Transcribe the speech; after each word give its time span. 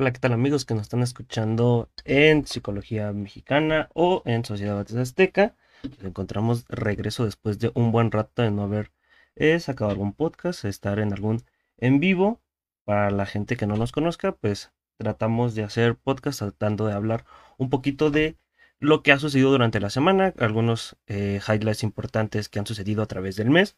Hola, 0.00 0.12
¿qué 0.12 0.20
tal 0.20 0.32
amigos 0.32 0.64
que 0.64 0.74
nos 0.74 0.82
están 0.82 1.02
escuchando 1.02 1.90
en 2.04 2.46
Psicología 2.46 3.12
Mexicana 3.12 3.88
o 3.94 4.22
en 4.26 4.44
Sociedad 4.44 4.76
Batista 4.76 5.00
Azteca? 5.00 5.56
Nos 5.82 6.04
encontramos 6.04 6.64
regreso 6.68 7.24
después 7.24 7.58
de 7.58 7.72
un 7.74 7.90
buen 7.90 8.12
rato 8.12 8.42
de 8.42 8.52
no 8.52 8.62
haber 8.62 8.92
eh, 9.34 9.58
sacado 9.58 9.90
algún 9.90 10.12
podcast, 10.12 10.64
estar 10.66 11.00
en 11.00 11.12
algún 11.12 11.42
en 11.78 11.98
vivo. 11.98 12.40
Para 12.84 13.10
la 13.10 13.26
gente 13.26 13.56
que 13.56 13.66
no 13.66 13.74
nos 13.74 13.90
conozca, 13.90 14.30
pues 14.30 14.70
tratamos 14.98 15.56
de 15.56 15.64
hacer 15.64 15.96
podcast 15.96 16.38
tratando 16.38 16.86
de 16.86 16.92
hablar 16.92 17.24
un 17.56 17.68
poquito 17.68 18.12
de 18.12 18.38
lo 18.78 19.02
que 19.02 19.10
ha 19.10 19.18
sucedido 19.18 19.50
durante 19.50 19.80
la 19.80 19.90
semana, 19.90 20.32
algunos 20.38 20.96
eh, 21.08 21.40
highlights 21.44 21.82
importantes 21.82 22.48
que 22.48 22.60
han 22.60 22.66
sucedido 22.68 23.02
a 23.02 23.06
través 23.06 23.34
del 23.34 23.50
mes. 23.50 23.76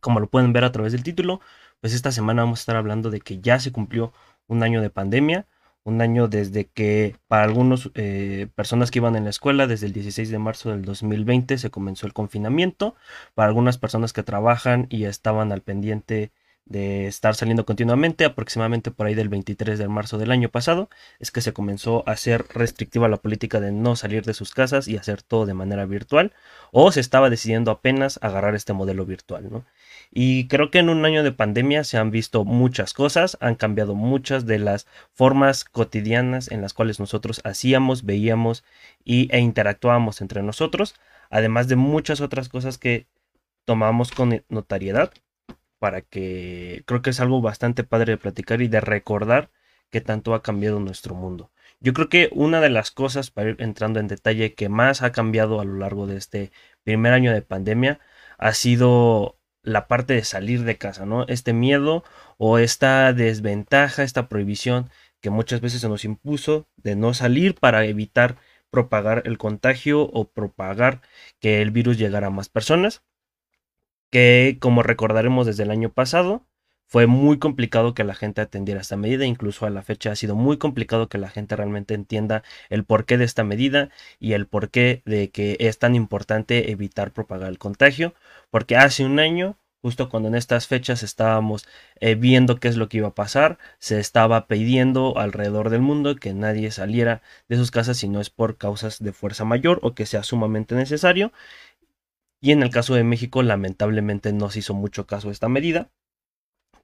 Como 0.00 0.18
lo 0.18 0.28
pueden 0.28 0.52
ver 0.52 0.64
a 0.64 0.72
través 0.72 0.90
del 0.90 1.04
título, 1.04 1.40
pues 1.80 1.94
esta 1.94 2.10
semana 2.10 2.42
vamos 2.42 2.58
a 2.58 2.62
estar 2.62 2.76
hablando 2.76 3.10
de 3.10 3.20
que 3.20 3.38
ya 3.38 3.60
se 3.60 3.70
cumplió 3.70 4.12
un 4.48 4.62
año 4.62 4.82
de 4.82 4.90
pandemia, 4.90 5.46
un 5.84 6.02
año 6.02 6.28
desde 6.28 6.66
que 6.66 7.16
para 7.28 7.44
algunas 7.44 7.88
personas 8.54 8.90
que 8.90 8.98
iban 8.98 9.16
en 9.16 9.24
la 9.24 9.30
escuela, 9.30 9.66
desde 9.66 9.86
el 9.86 9.92
16 9.92 10.30
de 10.30 10.38
marzo 10.38 10.70
del 10.70 10.84
2020 10.84 11.56
se 11.56 11.70
comenzó 11.70 12.06
el 12.06 12.12
confinamiento, 12.12 12.94
para 13.34 13.48
algunas 13.48 13.78
personas 13.78 14.12
que 14.12 14.22
trabajan 14.22 14.86
y 14.90 15.04
estaban 15.04 15.52
al 15.52 15.62
pendiente 15.62 16.32
de 16.68 17.06
estar 17.06 17.34
saliendo 17.34 17.64
continuamente, 17.64 18.24
aproximadamente 18.24 18.90
por 18.90 19.06
ahí 19.06 19.14
del 19.14 19.28
23 19.28 19.78
de 19.78 19.88
marzo 19.88 20.18
del 20.18 20.30
año 20.30 20.50
pasado, 20.50 20.90
es 21.18 21.30
que 21.30 21.40
se 21.40 21.52
comenzó 21.52 22.04
a 22.06 22.12
hacer 22.12 22.44
restrictiva 22.54 23.08
la 23.08 23.16
política 23.16 23.58
de 23.60 23.72
no 23.72 23.96
salir 23.96 24.24
de 24.24 24.34
sus 24.34 24.52
casas 24.52 24.86
y 24.86 24.96
hacer 24.96 25.22
todo 25.22 25.46
de 25.46 25.54
manera 25.54 25.86
virtual, 25.86 26.32
o 26.70 26.92
se 26.92 27.00
estaba 27.00 27.30
decidiendo 27.30 27.70
apenas 27.70 28.18
agarrar 28.22 28.54
este 28.54 28.74
modelo 28.74 29.06
virtual, 29.06 29.50
¿no? 29.50 29.64
Y 30.10 30.46
creo 30.48 30.70
que 30.70 30.78
en 30.78 30.90
un 30.90 31.04
año 31.04 31.22
de 31.22 31.32
pandemia 31.32 31.84
se 31.84 31.98
han 31.98 32.10
visto 32.10 32.44
muchas 32.44 32.92
cosas, 32.92 33.36
han 33.40 33.54
cambiado 33.54 33.94
muchas 33.94 34.46
de 34.46 34.58
las 34.58 34.86
formas 35.12 35.64
cotidianas 35.64 36.50
en 36.50 36.60
las 36.62 36.74
cuales 36.74 37.00
nosotros 37.00 37.40
hacíamos, 37.44 38.04
veíamos 38.04 38.64
y, 39.04 39.28
e 39.34 39.40
interactuábamos 39.40 40.20
entre 40.20 40.42
nosotros, 40.42 40.94
además 41.30 41.68
de 41.68 41.76
muchas 41.76 42.20
otras 42.20 42.48
cosas 42.48 42.78
que 42.78 43.06
tomamos 43.64 44.12
con 44.12 44.42
notariedad 44.48 45.12
para 45.78 46.02
que 46.02 46.82
creo 46.86 47.02
que 47.02 47.10
es 47.10 47.20
algo 47.20 47.40
bastante 47.40 47.84
padre 47.84 48.12
de 48.12 48.18
platicar 48.18 48.62
y 48.62 48.68
de 48.68 48.80
recordar 48.80 49.50
que 49.90 50.00
tanto 50.00 50.34
ha 50.34 50.42
cambiado 50.42 50.80
nuestro 50.80 51.14
mundo. 51.14 51.50
Yo 51.80 51.92
creo 51.94 52.08
que 52.08 52.28
una 52.32 52.60
de 52.60 52.70
las 52.70 52.90
cosas, 52.90 53.30
para 53.30 53.50
ir 53.50 53.56
entrando 53.60 54.00
en 54.00 54.08
detalle, 54.08 54.54
que 54.54 54.68
más 54.68 55.02
ha 55.02 55.12
cambiado 55.12 55.60
a 55.60 55.64
lo 55.64 55.74
largo 55.78 56.06
de 56.06 56.16
este 56.16 56.52
primer 56.84 57.12
año 57.12 57.32
de 57.32 57.42
pandemia 57.42 58.00
ha 58.38 58.52
sido 58.54 59.38
la 59.62 59.86
parte 59.88 60.14
de 60.14 60.24
salir 60.24 60.64
de 60.64 60.78
casa, 60.78 61.06
¿no? 61.06 61.26
Este 61.28 61.52
miedo 61.52 62.04
o 62.38 62.58
esta 62.58 63.12
desventaja, 63.12 64.02
esta 64.02 64.28
prohibición 64.28 64.90
que 65.20 65.30
muchas 65.30 65.60
veces 65.60 65.80
se 65.80 65.88
nos 65.88 66.04
impuso 66.04 66.68
de 66.76 66.96
no 66.96 67.14
salir 67.14 67.54
para 67.54 67.84
evitar 67.84 68.36
propagar 68.70 69.22
el 69.26 69.38
contagio 69.38 70.02
o 70.02 70.30
propagar 70.30 71.00
que 71.40 71.62
el 71.62 71.70
virus 71.70 71.98
llegara 71.98 72.28
a 72.28 72.30
más 72.30 72.48
personas 72.48 73.02
que 74.10 74.58
como 74.60 74.82
recordaremos 74.82 75.46
desde 75.46 75.64
el 75.64 75.70
año 75.70 75.90
pasado, 75.92 76.48
fue 76.88 77.06
muy 77.06 77.38
complicado 77.38 77.92
que 77.92 78.02
la 78.02 78.14
gente 78.14 78.40
atendiera 78.40 78.80
esta 78.80 78.96
medida, 78.96 79.26
incluso 79.26 79.66
a 79.66 79.70
la 79.70 79.82
fecha 79.82 80.10
ha 80.10 80.16
sido 80.16 80.34
muy 80.34 80.56
complicado 80.56 81.08
que 81.10 81.18
la 81.18 81.28
gente 81.28 81.54
realmente 81.54 81.92
entienda 81.94 82.42
el 82.70 82.84
porqué 82.84 83.18
de 83.18 83.24
esta 83.24 83.44
medida 83.44 83.90
y 84.18 84.32
el 84.32 84.46
porqué 84.46 85.02
de 85.04 85.30
que 85.30 85.58
es 85.60 85.78
tan 85.78 85.94
importante 85.94 86.70
evitar 86.70 87.12
propagar 87.12 87.50
el 87.50 87.58
contagio, 87.58 88.14
porque 88.50 88.76
hace 88.76 89.04
un 89.04 89.18
año, 89.20 89.58
justo 89.82 90.08
cuando 90.08 90.30
en 90.30 90.34
estas 90.34 90.66
fechas 90.66 91.02
estábamos 91.02 91.66
eh, 92.00 92.14
viendo 92.14 92.56
qué 92.56 92.68
es 92.68 92.78
lo 92.78 92.88
que 92.88 92.96
iba 92.96 93.08
a 93.08 93.14
pasar, 93.14 93.58
se 93.78 94.00
estaba 94.00 94.46
pidiendo 94.46 95.18
alrededor 95.18 95.68
del 95.68 95.82
mundo 95.82 96.16
que 96.16 96.32
nadie 96.32 96.70
saliera 96.70 97.20
de 97.50 97.56
sus 97.56 97.70
casas 97.70 97.98
si 97.98 98.08
no 98.08 98.18
es 98.18 98.30
por 98.30 98.56
causas 98.56 98.98
de 98.98 99.12
fuerza 99.12 99.44
mayor 99.44 99.78
o 99.82 99.94
que 99.94 100.06
sea 100.06 100.22
sumamente 100.22 100.74
necesario. 100.74 101.32
Y 102.40 102.52
en 102.52 102.62
el 102.62 102.70
caso 102.70 102.94
de 102.94 103.04
México, 103.04 103.42
lamentablemente 103.42 104.32
no 104.32 104.50
se 104.50 104.60
hizo 104.60 104.74
mucho 104.74 105.06
caso 105.06 105.28
a 105.28 105.32
esta 105.32 105.48
medida. 105.48 105.90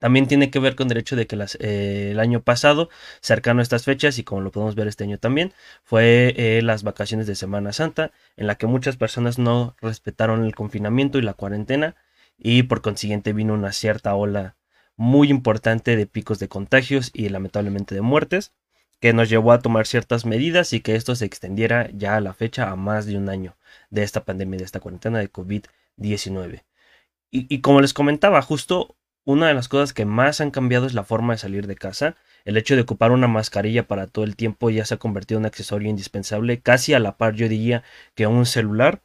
También 0.00 0.26
tiene 0.26 0.50
que 0.50 0.58
ver 0.58 0.76
con 0.76 0.90
el 0.90 0.98
hecho 0.98 1.16
de 1.16 1.26
que 1.26 1.38
eh, 1.60 2.10
el 2.10 2.20
año 2.20 2.42
pasado, 2.42 2.90
cercano 3.20 3.60
a 3.60 3.62
estas 3.62 3.84
fechas, 3.84 4.18
y 4.18 4.24
como 4.24 4.42
lo 4.42 4.50
podemos 4.50 4.74
ver 4.74 4.88
este 4.88 5.04
año 5.04 5.18
también, 5.18 5.54
fue 5.82 6.34
eh, 6.36 6.62
las 6.62 6.82
vacaciones 6.82 7.26
de 7.26 7.34
Semana 7.34 7.72
Santa, 7.72 8.12
en 8.36 8.46
la 8.46 8.56
que 8.56 8.66
muchas 8.66 8.96
personas 8.96 9.38
no 9.38 9.76
respetaron 9.80 10.44
el 10.44 10.54
confinamiento 10.54 11.18
y 11.18 11.22
la 11.22 11.34
cuarentena, 11.34 11.96
y 12.36 12.64
por 12.64 12.82
consiguiente 12.82 13.32
vino 13.32 13.54
una 13.54 13.72
cierta 13.72 14.14
ola 14.14 14.56
muy 14.96 15.30
importante 15.30 15.96
de 15.96 16.06
picos 16.06 16.38
de 16.38 16.48
contagios 16.48 17.10
y 17.14 17.28
lamentablemente 17.28 17.94
de 17.94 18.02
muertes, 18.02 18.52
que 19.04 19.12
nos 19.12 19.28
llevó 19.28 19.52
a 19.52 19.58
tomar 19.58 19.86
ciertas 19.86 20.24
medidas 20.24 20.72
y 20.72 20.80
que 20.80 20.94
esto 20.94 21.14
se 21.14 21.26
extendiera 21.26 21.90
ya 21.92 22.16
a 22.16 22.22
la 22.22 22.32
fecha 22.32 22.70
a 22.70 22.74
más 22.74 23.04
de 23.04 23.18
un 23.18 23.28
año 23.28 23.54
de 23.90 24.02
esta 24.02 24.24
pandemia, 24.24 24.56
de 24.56 24.64
esta 24.64 24.80
cuarentena 24.80 25.18
de 25.18 25.30
COVID-19. 25.30 26.62
Y, 27.30 27.60
como 27.60 27.82
les 27.82 27.92
comentaba, 27.92 28.40
justo 28.40 28.96
una 29.26 29.48
de 29.48 29.52
las 29.52 29.68
cosas 29.68 29.92
que 29.92 30.06
más 30.06 30.40
han 30.40 30.50
cambiado 30.50 30.86
es 30.86 30.94
la 30.94 31.04
forma 31.04 31.34
de 31.34 31.38
salir 31.38 31.66
de 31.66 31.76
casa. 31.76 32.16
El 32.46 32.56
hecho 32.56 32.76
de 32.76 32.80
ocupar 32.80 33.12
una 33.12 33.28
mascarilla 33.28 33.86
para 33.86 34.06
todo 34.06 34.24
el 34.24 34.36
tiempo 34.36 34.70
ya 34.70 34.86
se 34.86 34.94
ha 34.94 34.96
convertido 34.96 35.36
en 35.36 35.42
un 35.42 35.48
accesorio 35.48 35.90
indispensable, 35.90 36.62
casi 36.62 36.94
a 36.94 36.98
la 36.98 37.18
par 37.18 37.34
yo 37.34 37.46
diría 37.46 37.82
que 38.14 38.26
un 38.26 38.46
celular. 38.46 39.02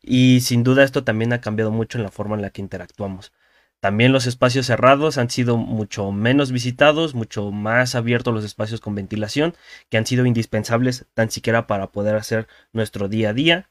Y 0.00 0.42
sin 0.42 0.62
duda 0.62 0.84
esto 0.84 1.02
también 1.02 1.32
ha 1.32 1.40
cambiado 1.40 1.72
mucho 1.72 1.98
en 1.98 2.04
la 2.04 2.12
forma 2.12 2.36
en 2.36 2.42
la 2.42 2.50
que 2.50 2.62
interactuamos. 2.62 3.32
También 3.80 4.12
los 4.12 4.26
espacios 4.26 4.66
cerrados 4.66 5.16
han 5.16 5.30
sido 5.30 5.56
mucho 5.56 6.12
menos 6.12 6.52
visitados, 6.52 7.14
mucho 7.14 7.50
más 7.50 7.94
abiertos 7.94 8.34
los 8.34 8.44
espacios 8.44 8.80
con 8.80 8.94
ventilación, 8.94 9.54
que 9.88 9.96
han 9.96 10.04
sido 10.06 10.26
indispensables 10.26 11.06
tan 11.14 11.30
siquiera 11.30 11.66
para 11.66 11.90
poder 11.90 12.14
hacer 12.16 12.46
nuestro 12.72 13.08
día 13.08 13.30
a 13.30 13.32
día. 13.32 13.70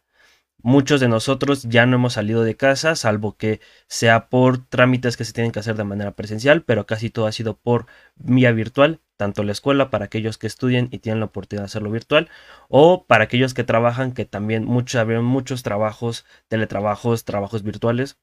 Muchos 0.62 1.00
de 1.00 1.08
nosotros 1.08 1.64
ya 1.64 1.86
no 1.86 1.96
hemos 1.96 2.14
salido 2.14 2.44
de 2.44 2.58
casa, 2.58 2.96
salvo 2.96 3.38
que 3.38 3.62
sea 3.88 4.28
por 4.30 4.66
trámites 4.68 5.16
que 5.16 5.24
se 5.24 5.32
tienen 5.32 5.52
que 5.54 5.60
hacer 5.60 5.78
de 5.78 5.86
manera 5.86 6.12
presencial, 6.16 6.64
pero 6.64 6.86
casi 6.86 7.10
todo 7.10 7.28
ha 7.28 7.32
sido 7.32 7.56
por 7.58 7.86
vía 8.16 8.52
virtual, 8.52 9.00
tanto 9.16 9.44
la 9.44 9.54
escuela 9.54 9.90
para 9.90 10.06
aquellos 10.06 10.38
que 10.38 10.48
estudian 10.48 10.90
y 10.92 11.00
tienen 11.00 11.20
la 11.20 11.28
oportunidad 11.28 11.64
de 11.64 11.68
hacerlo 11.68 11.92
virtual, 11.92 12.30
o 12.68 13.06
para 13.06 13.26
aquellos 13.26 13.54
que 13.54 13.64
trabajan, 13.64 14.12
que 14.12 14.26
también 14.26 14.66
muchos, 14.66 15.06
muchos 15.24 15.64
trabajos, 15.64 16.26
teletrabajos, 16.50 17.24
trabajos 17.24 17.64
virtuales, 17.64 18.18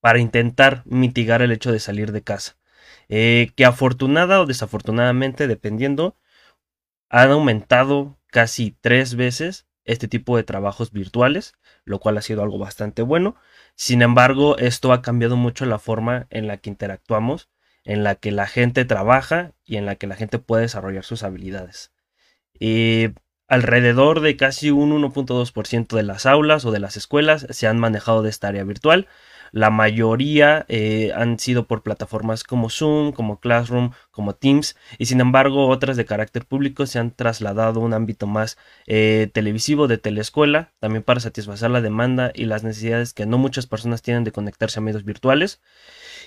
para 0.00 0.18
intentar 0.18 0.82
mitigar 0.86 1.42
el 1.42 1.52
hecho 1.52 1.72
de 1.72 1.80
salir 1.80 2.12
de 2.12 2.22
casa. 2.22 2.56
Eh, 3.08 3.52
que 3.56 3.64
afortunada 3.64 4.40
o 4.40 4.46
desafortunadamente, 4.46 5.46
dependiendo, 5.46 6.16
han 7.08 7.30
aumentado 7.30 8.18
casi 8.30 8.76
tres 8.80 9.14
veces 9.14 9.66
este 9.84 10.06
tipo 10.06 10.36
de 10.36 10.44
trabajos 10.44 10.92
virtuales, 10.92 11.54
lo 11.84 11.98
cual 11.98 12.18
ha 12.18 12.22
sido 12.22 12.42
algo 12.42 12.58
bastante 12.58 13.02
bueno. 13.02 13.36
Sin 13.74 14.02
embargo, 14.02 14.58
esto 14.58 14.92
ha 14.92 15.00
cambiado 15.00 15.36
mucho 15.36 15.64
la 15.64 15.78
forma 15.78 16.26
en 16.30 16.46
la 16.46 16.58
que 16.58 16.68
interactuamos, 16.68 17.48
en 17.84 18.04
la 18.04 18.14
que 18.14 18.30
la 18.30 18.46
gente 18.46 18.84
trabaja 18.84 19.52
y 19.64 19.76
en 19.76 19.86
la 19.86 19.96
que 19.96 20.06
la 20.06 20.14
gente 20.14 20.38
puede 20.38 20.62
desarrollar 20.62 21.04
sus 21.04 21.22
habilidades. 21.22 21.90
Y 22.60 23.14
alrededor 23.48 24.20
de 24.20 24.36
casi 24.36 24.70
un 24.70 24.92
1.2% 24.92 25.96
de 25.96 26.02
las 26.02 26.26
aulas 26.26 26.66
o 26.66 26.70
de 26.70 26.80
las 26.80 26.98
escuelas 26.98 27.46
se 27.48 27.66
han 27.66 27.78
manejado 27.78 28.22
de 28.22 28.28
esta 28.28 28.48
área 28.48 28.64
virtual, 28.64 29.08
la 29.52 29.70
mayoría 29.70 30.64
eh, 30.68 31.12
han 31.14 31.38
sido 31.38 31.66
por 31.66 31.82
plataformas 31.82 32.44
como 32.44 32.70
Zoom, 32.70 33.12
como 33.12 33.40
Classroom, 33.40 33.92
como 34.10 34.34
Teams, 34.34 34.76
y 34.98 35.06
sin 35.06 35.20
embargo 35.20 35.68
otras 35.68 35.96
de 35.96 36.04
carácter 36.04 36.44
público 36.44 36.86
se 36.86 36.98
han 36.98 37.10
trasladado 37.10 37.80
a 37.80 37.84
un 37.84 37.94
ámbito 37.94 38.26
más 38.26 38.58
eh, 38.86 39.30
televisivo 39.32 39.88
de 39.88 39.98
teleescuela, 39.98 40.72
también 40.80 41.02
para 41.02 41.20
satisfacer 41.20 41.70
la 41.70 41.80
demanda 41.80 42.32
y 42.34 42.44
las 42.44 42.64
necesidades 42.64 43.14
que 43.14 43.26
no 43.26 43.38
muchas 43.38 43.66
personas 43.66 44.02
tienen 44.02 44.24
de 44.24 44.32
conectarse 44.32 44.80
a 44.80 44.82
medios 44.82 45.04
virtuales. 45.04 45.60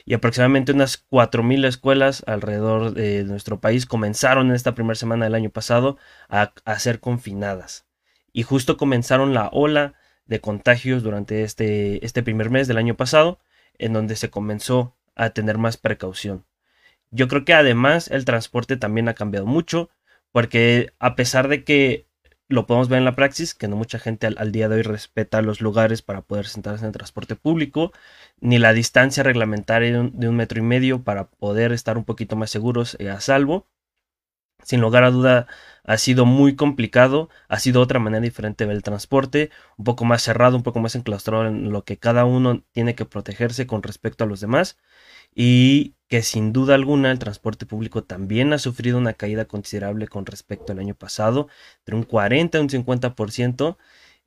Y 0.05 0.13
aproximadamente 0.13 0.71
unas 0.71 1.05
4.000 1.09 1.65
escuelas 1.65 2.23
alrededor 2.25 2.93
de 2.93 3.23
nuestro 3.23 3.59
país 3.59 3.85
comenzaron 3.85 4.49
en 4.49 4.55
esta 4.55 4.73
primera 4.73 4.95
semana 4.95 5.25
del 5.25 5.35
año 5.35 5.51
pasado 5.51 5.97
a, 6.29 6.53
a 6.65 6.79
ser 6.79 6.99
confinadas. 6.99 7.85
Y 8.33 8.43
justo 8.43 8.77
comenzaron 8.77 9.33
la 9.33 9.49
ola 9.51 9.93
de 10.25 10.41
contagios 10.41 11.03
durante 11.03 11.43
este, 11.43 12.05
este 12.05 12.23
primer 12.23 12.49
mes 12.49 12.67
del 12.67 12.77
año 12.77 12.95
pasado, 12.95 13.39
en 13.77 13.93
donde 13.93 14.15
se 14.15 14.29
comenzó 14.29 14.95
a 15.15 15.31
tener 15.31 15.57
más 15.57 15.77
precaución. 15.77 16.45
Yo 17.11 17.27
creo 17.27 17.43
que 17.45 17.53
además 17.53 18.09
el 18.09 18.25
transporte 18.25 18.77
también 18.77 19.09
ha 19.09 19.13
cambiado 19.13 19.45
mucho, 19.45 19.89
porque 20.31 20.93
a 20.99 21.15
pesar 21.15 21.47
de 21.49 21.63
que 21.63 22.07
lo 22.51 22.67
podemos 22.67 22.89
ver 22.89 22.99
en 22.99 23.05
la 23.05 23.15
praxis, 23.15 23.55
que 23.55 23.67
no 23.67 23.75
mucha 23.75 23.99
gente 23.99 24.27
al, 24.27 24.51
día 24.51 24.69
de 24.69 24.75
hoy 24.75 24.81
respeta 24.81 25.41
los 25.41 25.61
lugares 25.61 26.01
para 26.01 26.21
poder 26.21 26.47
sentarse 26.47 26.83
en 26.83 26.87
el 26.87 26.93
transporte 26.93 27.35
público, 27.35 27.91
ni 28.39 28.59
la 28.59 28.73
distancia 28.73 29.23
reglamentaria 29.23 29.91
de 29.91 30.27
un, 30.27 30.35
metro 30.35 30.59
y 30.59 30.63
medio 30.63 31.03
para 31.03 31.29
poder 31.29 31.71
estar 31.71 31.97
un 31.97 32.03
poquito 32.05 32.35
más 32.35 32.49
seguros 32.51 32.97
y 32.99 33.07
a 33.07 33.19
salvo. 33.21 33.67
Sin 34.63 34.81
lugar 34.81 35.03
a 35.03 35.11
duda, 35.11 35.47
ha 35.83 35.97
sido 35.97 36.25
muy 36.25 36.55
complicado, 36.55 37.29
ha 37.47 37.59
sido 37.59 37.81
otra 37.81 37.99
manera 37.99 38.21
diferente 38.21 38.63
de 38.63 38.69
ver 38.69 38.77
el 38.77 38.83
transporte, 38.83 39.49
un 39.77 39.85
poco 39.85 40.05
más 40.05 40.21
cerrado, 40.21 40.55
un 40.57 40.63
poco 40.63 40.79
más 40.79 40.95
enclaustrado 40.95 41.47
en 41.47 41.71
lo 41.71 41.83
que 41.83 41.97
cada 41.97 42.25
uno 42.25 42.63
tiene 42.71 42.95
que 42.95 43.05
protegerse 43.05 43.67
con 43.67 43.83
respecto 43.83 44.23
a 44.23 44.27
los 44.27 44.41
demás 44.41 44.77
y 45.33 45.95
que 46.07 46.21
sin 46.23 46.53
duda 46.53 46.75
alguna 46.75 47.11
el 47.11 47.19
transporte 47.19 47.65
público 47.65 48.03
también 48.03 48.53
ha 48.53 48.59
sufrido 48.59 48.97
una 48.97 49.13
caída 49.13 49.45
considerable 49.45 50.07
con 50.07 50.25
respecto 50.25 50.73
al 50.73 50.79
año 50.79 50.95
pasado, 50.95 51.47
de 51.85 51.95
un 51.95 52.03
40 52.03 52.57
a 52.57 52.61
un 52.61 52.69
50%, 52.69 53.77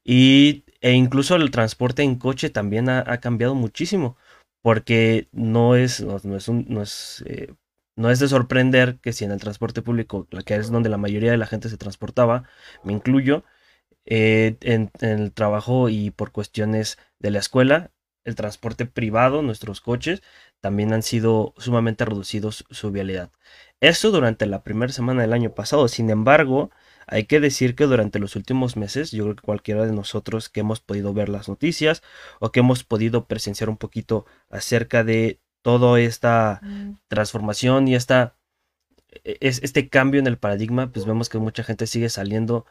y, 0.05 0.65
e 0.81 0.93
incluso 0.93 1.37
el 1.37 1.51
transporte 1.51 2.03
en 2.03 2.17
coche 2.17 2.51
también 2.51 2.89
ha, 2.89 3.19
cambiado 3.21 3.55
muchísimo, 3.55 4.17
porque 4.62 5.29
no 5.33 5.77
es, 5.77 6.01
no, 6.03 6.17
es, 6.37 6.49
no 6.49 6.83
es 6.83 7.25
eh, 7.27 7.55
no 7.96 8.11
es 8.11 8.19
de 8.19 8.29
sorprender 8.29 8.99
que 9.00 9.12
si 9.12 9.25
en 9.25 9.32
el 9.32 9.41
transporte 9.41 9.82
público, 9.82 10.26
que 10.46 10.56
es 10.56 10.70
donde 10.70 10.88
la 10.88 10.99
mayoría 10.99 11.31
de 11.31 11.38
la 11.38 11.46
gente 11.46 11.69
se 11.69 11.76
transportaba, 11.76 12.44
me 12.82 12.93
incluyo, 12.93 13.44
eh, 14.06 14.56
en, 14.61 14.91
el 15.00 15.32
trabajo 15.32 15.88
y 15.88 16.11
por 16.11 16.32
cuestiones 16.32 16.99
de 17.19 17.31
la 17.31 17.38
escuela, 17.38 17.91
el 18.25 18.35
transporte 18.37 18.87
privado, 18.87 19.43
nuestros 19.43 19.81
coches, 19.81 20.23
también 20.61 20.93
han 20.93 21.02
sido 21.02 21.55
sumamente 21.58 22.05
reducidos 22.05 22.64
su 22.70 22.91
vialidad. 22.91 23.31
Eso 23.81 24.11
durante 24.11 24.46
la 24.46 24.62
primera 24.64 24.93
semana 24.93 25.23
del 25.23 25.32
año 25.35 25.55
pasado. 25.55 25.88
Sin 25.88 26.11
embargo, 26.11 26.70
hay 27.06 27.25
que 27.25 27.41
decir 27.41 27.75
que 27.75 27.85
durante 27.85 28.19
los 28.19 28.37
últimos 28.37 28.76
meses, 28.76 29.11
yo 29.11 29.25
creo 29.25 29.37
que 29.37 29.43
cualquiera 29.43 29.85
de 29.87 29.93
nosotros 29.93 30.49
que 30.49 30.61
hemos 30.61 30.81
podido 30.81 31.12
ver 31.12 31.29
las 31.29 31.49
noticias 31.49 32.02
o 32.41 32.50
que 32.50 32.61
hemos 32.61 32.85
podido 32.85 33.26
presenciar 33.26 33.69
un 33.69 33.76
poquito 33.76 34.26
acerca 34.49 35.05
de 35.05 35.41
toda 35.65 35.99
esta 35.99 36.61
mm. 36.63 36.99
transformación 37.09 37.89
y 37.89 37.95
esta, 37.95 38.37
e, 39.25 39.39
es, 39.41 39.63
este 39.63 39.89
cambio 39.89 40.21
en 40.21 40.27
el 40.27 40.37
paradigma, 40.39 40.93
pues 40.93 41.06
vemos 41.06 41.31
que 41.31 41.39
mucha 41.39 41.65
gente 41.65 41.87
sigue 41.87 42.11
saliendo 42.11 42.67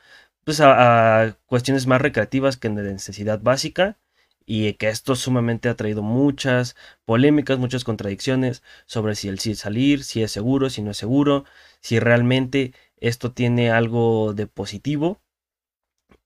pues 0.45 0.61
a, 0.61 1.37
cuestiones 1.47 1.87
más 1.87 2.01
recreativas 2.01 2.57
que 2.57 2.69
de 2.69 2.93
necesidad 2.93 3.41
básica 3.41 3.97
y 4.45 4.73
que 4.73 4.89
esto 4.89 5.15
sumamente 5.15 5.69
ha 5.69 5.75
traído 5.75 6.03
muchas 6.03 6.75
polémicas, 7.05 7.57
muchas 7.57 7.83
contradicciones 7.83 8.61
sobre 8.85 9.15
si 9.15 9.27
el 9.27 9.39
sí 9.39 9.55
salir, 9.55 10.03
si 10.03 10.21
es 10.21 10.31
seguro, 10.31 10.69
si 10.69 10.83
no 10.83 10.91
es 10.91 10.97
seguro, 10.97 11.45
si 11.81 11.99
realmente 11.99 12.73
esto 12.97 13.31
tiene 13.33 13.71
algo 13.71 14.33
de 14.33 14.45
positivo 14.47 15.19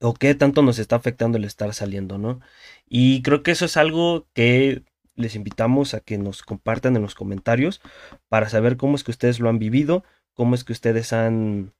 o 0.01 0.13
qué 0.13 0.35
tanto 0.35 0.63
nos 0.63 0.79
está 0.79 0.97
afectando 0.97 1.37
el 1.37 1.45
estar 1.45 1.73
saliendo, 1.73 2.17
¿no? 2.17 2.41
Y 2.87 3.21
creo 3.21 3.43
que 3.43 3.51
eso 3.51 3.65
es 3.65 3.77
algo 3.77 4.27
que 4.33 4.83
les 5.17 5.35
invitamos 5.35 5.93
a 5.93 5.99
que 5.99 6.17
nos 6.17 6.43
compartan 6.43 6.95
en 6.95 7.01
los 7.01 7.15
comentarios 7.15 7.81
para 8.29 8.49
saber 8.49 8.77
cómo 8.77 8.95
es 8.95 9.03
que 9.03 9.11
ustedes 9.11 9.39
lo 9.39 9.49
han 9.49 9.59
vivido, 9.59 10.03
cómo 10.33 10.55
es 10.55 10.63
que 10.63 10.73
ustedes 10.73 11.11
han, 11.11 11.73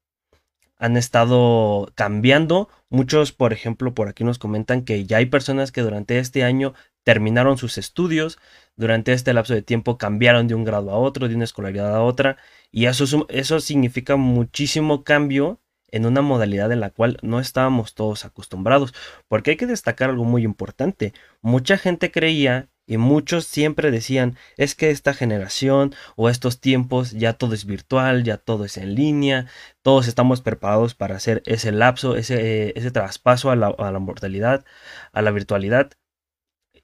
han 0.78 0.98
estado 0.98 1.92
cambiando. 1.96 2.70
Muchos, 2.90 3.32
por 3.32 3.54
ejemplo, 3.54 3.94
por 3.94 4.10
aquí 4.10 4.24
nos 4.24 4.40
comentan 4.40 4.84
que 4.84 5.06
ya 5.06 5.18
hay 5.18 5.28
personas 5.28 5.72
que 5.72 5.82
durante 5.82 6.20
este 6.20 6.44
año 6.44 6.74
terminaron 7.04 7.58
sus 7.58 7.78
estudios, 7.78 8.38
durante 8.76 9.14
este 9.14 9.34
lapso 9.34 9.54
de 9.54 9.62
tiempo 9.62 9.98
cambiaron 9.98 10.48
de 10.48 10.56
un 10.56 10.66
grado 10.66 10.92
a 10.92 10.98
otro, 10.98 11.30
de 11.30 11.36
una 11.36 11.46
escolaridad 11.46 11.96
a 11.96 12.02
otra, 12.02 12.38
y 12.70 12.86
eso, 12.86 13.26
eso 13.30 13.60
significa 13.62 14.18
muchísimo 14.18 15.06
cambio 15.06 15.62
en 15.90 16.06
una 16.06 16.22
modalidad 16.22 16.72
en 16.72 16.82
la 16.82 16.90
cual 16.90 17.18
no 17.22 17.40
estábamos 17.40 17.96
todos 17.96 18.26
acostumbrados, 18.26 18.94
porque 19.30 19.52
hay 19.52 19.58
que 19.58 19.68
destacar 19.68 20.10
algo 20.10 20.26
muy 20.26 20.44
importante. 20.44 21.14
Mucha 21.42 21.78
gente 21.78 22.12
creía 22.12 22.68
y 22.88 22.98
muchos 22.98 23.46
siempre 23.46 23.92
decían, 23.92 24.38
es 24.56 24.74
que 24.74 24.90
esta 24.92 25.14
generación 25.14 25.94
o 26.16 26.30
estos 26.30 26.62
tiempos 26.62 27.12
ya 27.12 27.34
todo 27.34 27.54
es 27.54 27.66
virtual, 27.66 28.24
ya 28.24 28.38
todo 28.38 28.66
es 28.66 28.78
en 28.78 28.96
línea, 28.96 29.48
todos 29.82 30.08
estamos 30.08 30.42
preparados 30.42 30.96
para 30.96 31.18
hacer 31.18 31.44
ese 31.46 31.72
lapso, 31.74 32.16
ese, 32.16 32.78
ese 32.80 32.92
traspaso 32.92 33.52
a 33.52 33.58
la, 33.58 33.68
a 33.68 33.92
la 33.92 34.00
mortalidad, 34.00 34.66
a 35.12 35.22
la 35.22 35.32
virtualidad. 35.32 35.92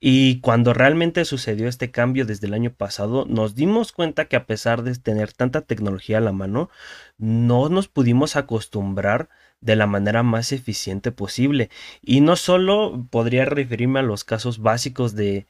Y 0.06 0.42
cuando 0.42 0.74
realmente 0.74 1.24
sucedió 1.24 1.70
este 1.70 1.90
cambio 1.92 2.26
desde 2.26 2.48
el 2.48 2.54
año 2.54 2.74
pasado, 2.74 3.26
nos 3.26 3.56
dimos 3.56 3.94
cuenta 3.94 4.26
que 4.26 4.36
a 4.36 4.46
pesar 4.46 4.84
de 4.84 4.94
tener 4.96 5.32
tanta 5.32 5.62
tecnología 5.62 6.18
a 6.18 6.22
la 6.22 6.34
mano, 6.34 6.70
no 7.18 7.70
nos 7.70 7.88
pudimos 7.88 8.36
acostumbrar 8.36 9.30
de 9.62 9.78
la 9.78 9.88
manera 9.88 10.24
más 10.24 10.52
eficiente 10.52 11.14
posible. 11.14 11.70
Y 12.02 12.20
no 12.20 12.36
solo 12.36 13.08
podría 13.10 13.46
referirme 13.46 14.00
a 14.00 14.04
los 14.04 14.26
casos 14.26 14.60
básicos 14.60 15.16
de, 15.16 15.48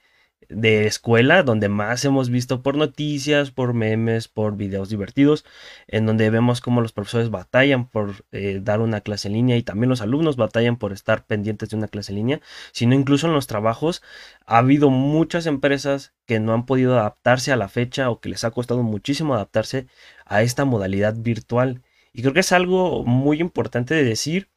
de 0.50 0.88
escuela 0.88 1.44
donde 1.44 1.70
más 1.70 2.04
hemos 2.06 2.30
visto 2.30 2.62
por 2.62 2.78
noticias, 2.78 3.52
por 3.52 3.74
memes, 3.74 4.28
por 4.28 4.56
videos 4.56 4.90
divertidos, 4.90 5.46
en 5.88 6.06
donde 6.06 6.30
vemos 6.30 6.62
cómo 6.62 6.82
los 6.82 6.92
profesores 6.92 7.30
batallan 7.30 7.88
por 7.88 8.26
eh, 8.32 8.60
dar 8.62 8.82
una 8.82 9.02
clase 9.02 9.28
en 9.28 9.36
línea 9.36 9.58
y 9.58 9.64
también 9.64 9.90
los 9.90 10.02
alumnos 10.02 10.36
batallan 10.36 10.78
por 10.78 10.94
estar 10.94 11.26
pendientes 11.26 11.70
de 11.70 11.78
una 11.78 11.88
clase 11.88 12.12
en 12.12 12.18
línea, 12.18 12.42
sino 12.72 12.96
incluso 12.96 13.28
en 13.28 13.34
los 13.34 13.48
trabajos 13.48 14.02
ha 14.46 14.58
habido 14.58 14.90
muchas 14.90 15.46
empresas 15.46 16.14
que 16.26 16.40
no 16.40 16.54
han 16.54 16.66
podido 16.66 17.00
adaptarse 17.00 17.52
a 17.52 17.56
la 17.58 17.70
fecha 17.70 18.10
o 18.10 18.20
que 18.20 18.30
les 18.30 18.44
ha 18.44 18.52
costado 18.52 18.84
muchísimo 18.84 19.34
adaptarse 19.34 19.88
a 20.26 20.44
esta 20.44 20.66
modalidad 20.66 21.16
virtual. 21.18 21.82
Y 22.14 22.22
creo 22.22 22.34
que 22.34 22.42
es 22.42 22.52
algo 22.52 23.04
muy 23.06 23.40
importante 23.42 23.96
de 23.96 24.04
decir, 24.04 24.50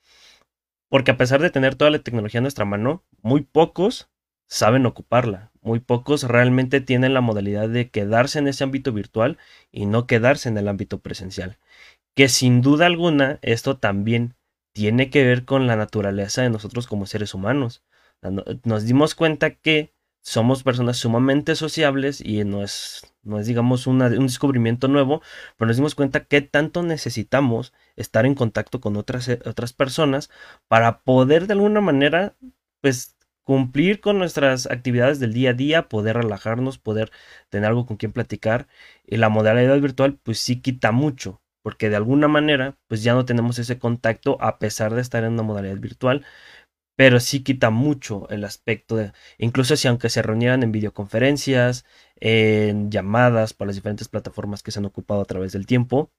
porque 0.88 1.11
a 1.11 1.16
pesar 1.16 1.40
de 1.40 1.50
tener 1.50 1.75
toda 1.75 1.90
la 1.90 2.00
tecnología 2.00 2.38
a 2.38 2.43
nuestra 2.43 2.64
mano, 2.64 3.05
muy 3.23 3.43
pocos 3.43 4.09
saben 4.47 4.87
ocuparla. 4.87 5.50
Muy 5.62 5.81
pocos 5.81 6.23
realmente 6.25 6.81
tienen 6.81 7.15
la 7.15 7.21
modalidad 7.21 7.69
de 7.69 7.91
quedarse 7.91 8.38
en 8.38 8.49
ese 8.49 8.65
ámbito 8.65 8.93
virtual 8.93 9.38
y 9.73 9.87
no 9.87 10.07
quedarse 10.07 10.49
en 10.49 10.59
el 10.59 10.69
ámbito 10.69 11.00
presencial. 11.00 11.59
Que 12.15 12.29
sin 12.29 12.62
duda 12.62 12.87
alguna 12.87 13.38
esto 13.43 13.79
también 13.79 14.35
tiene 14.73 15.11
que 15.11 15.25
ver 15.25 15.45
con 15.45 15.67
la 15.67 15.76
naturaleza 15.76 16.43
de 16.43 16.50
nosotros 16.50 16.87
como 16.87 17.07
seres 17.07 17.35
humanos. 17.35 17.83
Nos 18.65 18.85
dimos 18.85 19.15
cuenta 19.15 19.50
que 19.50 19.95
somos 20.23 20.62
personas 20.65 20.97
sumamente 20.97 21.55
sociables 21.55 22.21
y 22.21 22.45
no 22.45 22.62
es, 22.62 23.15
no 23.23 23.38
es 23.38 23.47
digamos, 23.47 23.87
un 23.87 23.99
descubrimiento 23.99 24.88
nuevo, 24.88 25.23
pero 25.57 25.69
nos 25.69 25.76
dimos 25.76 25.95
cuenta 25.95 26.25
que 26.25 26.43
tanto 26.43 26.83
necesitamos 26.83 27.73
estar 27.95 28.26
en 28.26 28.35
contacto 28.35 28.81
con 28.81 28.97
otras, 28.97 29.29
otras 29.29 29.73
personas 29.73 30.31
para 30.69 31.03
poder 31.03 31.47
de 31.47 31.53
alguna 31.55 31.81
manera, 31.81 32.37
pues, 32.81 33.15
cumplir 33.47 34.00
con 34.00 34.19
nuestras 34.19 34.67
actividades 34.67 35.21
del 35.21 35.33
día 35.33 35.50
a 35.50 35.53
día, 35.55 35.88
poder 35.88 36.17
relajarnos, 36.17 36.79
poder 36.79 37.12
tener 37.49 37.69
algo 37.69 37.87
con 37.87 37.97
quien 37.97 38.12
platicar. 38.12 38.67
Y 39.07 39.17
la 39.19 39.29
modalidad 39.29 39.81
virtual, 39.81 40.19
pues 40.23 40.41
sí 40.41 40.61
quita 40.61 40.93
mucho, 40.93 41.41
porque 41.62 41.88
de 41.91 41.97
alguna 41.97 42.29
manera, 42.29 42.76
pues 42.88 43.03
ya 43.05 43.15
no 43.15 43.25
tenemos 43.25 43.59
ese 43.61 43.79
contacto 43.79 44.37
a 44.41 44.59
pesar 44.59 44.95
de 44.95 45.00
estar 45.03 45.25
en 45.25 45.35
una 45.35 45.43
modalidad 45.45 45.79
virtual 45.79 46.26
pero 46.97 47.21
sí 47.21 47.43
quita 47.45 47.71
mucho 47.71 48.29
el 48.31 48.45
aspecto 48.45 48.97
de, 48.97 49.12
incluso 49.38 49.76
si 49.76 49.87
aunque 49.88 50.09
se 50.09 50.23
reunieran 50.23 50.62
en 50.62 50.73
videoconferencias, 50.73 51.85
en 52.17 52.91
llamadas 52.91 53.53
por 53.55 53.67
las 53.67 53.76
diferentes 53.76 54.09
plataformas 54.09 54.62
que 54.62 54.71
se 54.71 54.79
han 54.79 54.87
ocupado 54.87 55.21
a 55.21 55.26
través 55.26 55.53
del 55.53 55.67
tiempo, 55.67 56.11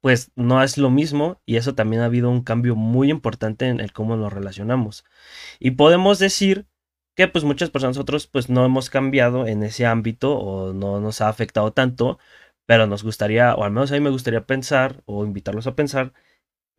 pues 0.00 0.32
no 0.36 0.62
es 0.62 0.78
lo 0.78 0.90
mismo 0.90 1.40
y 1.46 1.56
eso 1.56 1.74
también 1.74 2.02
ha 2.02 2.06
habido 2.06 2.30
un 2.30 2.42
cambio 2.42 2.76
muy 2.76 3.10
importante 3.10 3.68
en 3.68 3.80
el 3.80 3.92
cómo 3.92 4.16
nos 4.16 4.32
relacionamos. 4.32 5.04
Y 5.58 5.72
podemos 5.72 6.18
decir 6.18 6.66
que 7.16 7.28
pues 7.28 7.44
muchas 7.44 7.70
personas 7.70 7.96
nosotros 7.96 8.26
pues 8.26 8.48
no 8.48 8.64
hemos 8.64 8.90
cambiado 8.90 9.46
en 9.46 9.62
ese 9.62 9.86
ámbito 9.86 10.38
o 10.38 10.72
no 10.72 11.00
nos 11.00 11.20
ha 11.20 11.28
afectado 11.28 11.72
tanto, 11.72 12.18
pero 12.66 12.86
nos 12.86 13.02
gustaría, 13.02 13.54
o 13.54 13.64
al 13.64 13.72
menos 13.72 13.90
a 13.92 13.94
mí 13.94 14.00
me 14.00 14.10
gustaría 14.10 14.46
pensar 14.46 15.02
o 15.06 15.24
invitarlos 15.24 15.66
a 15.66 15.74
pensar 15.74 16.12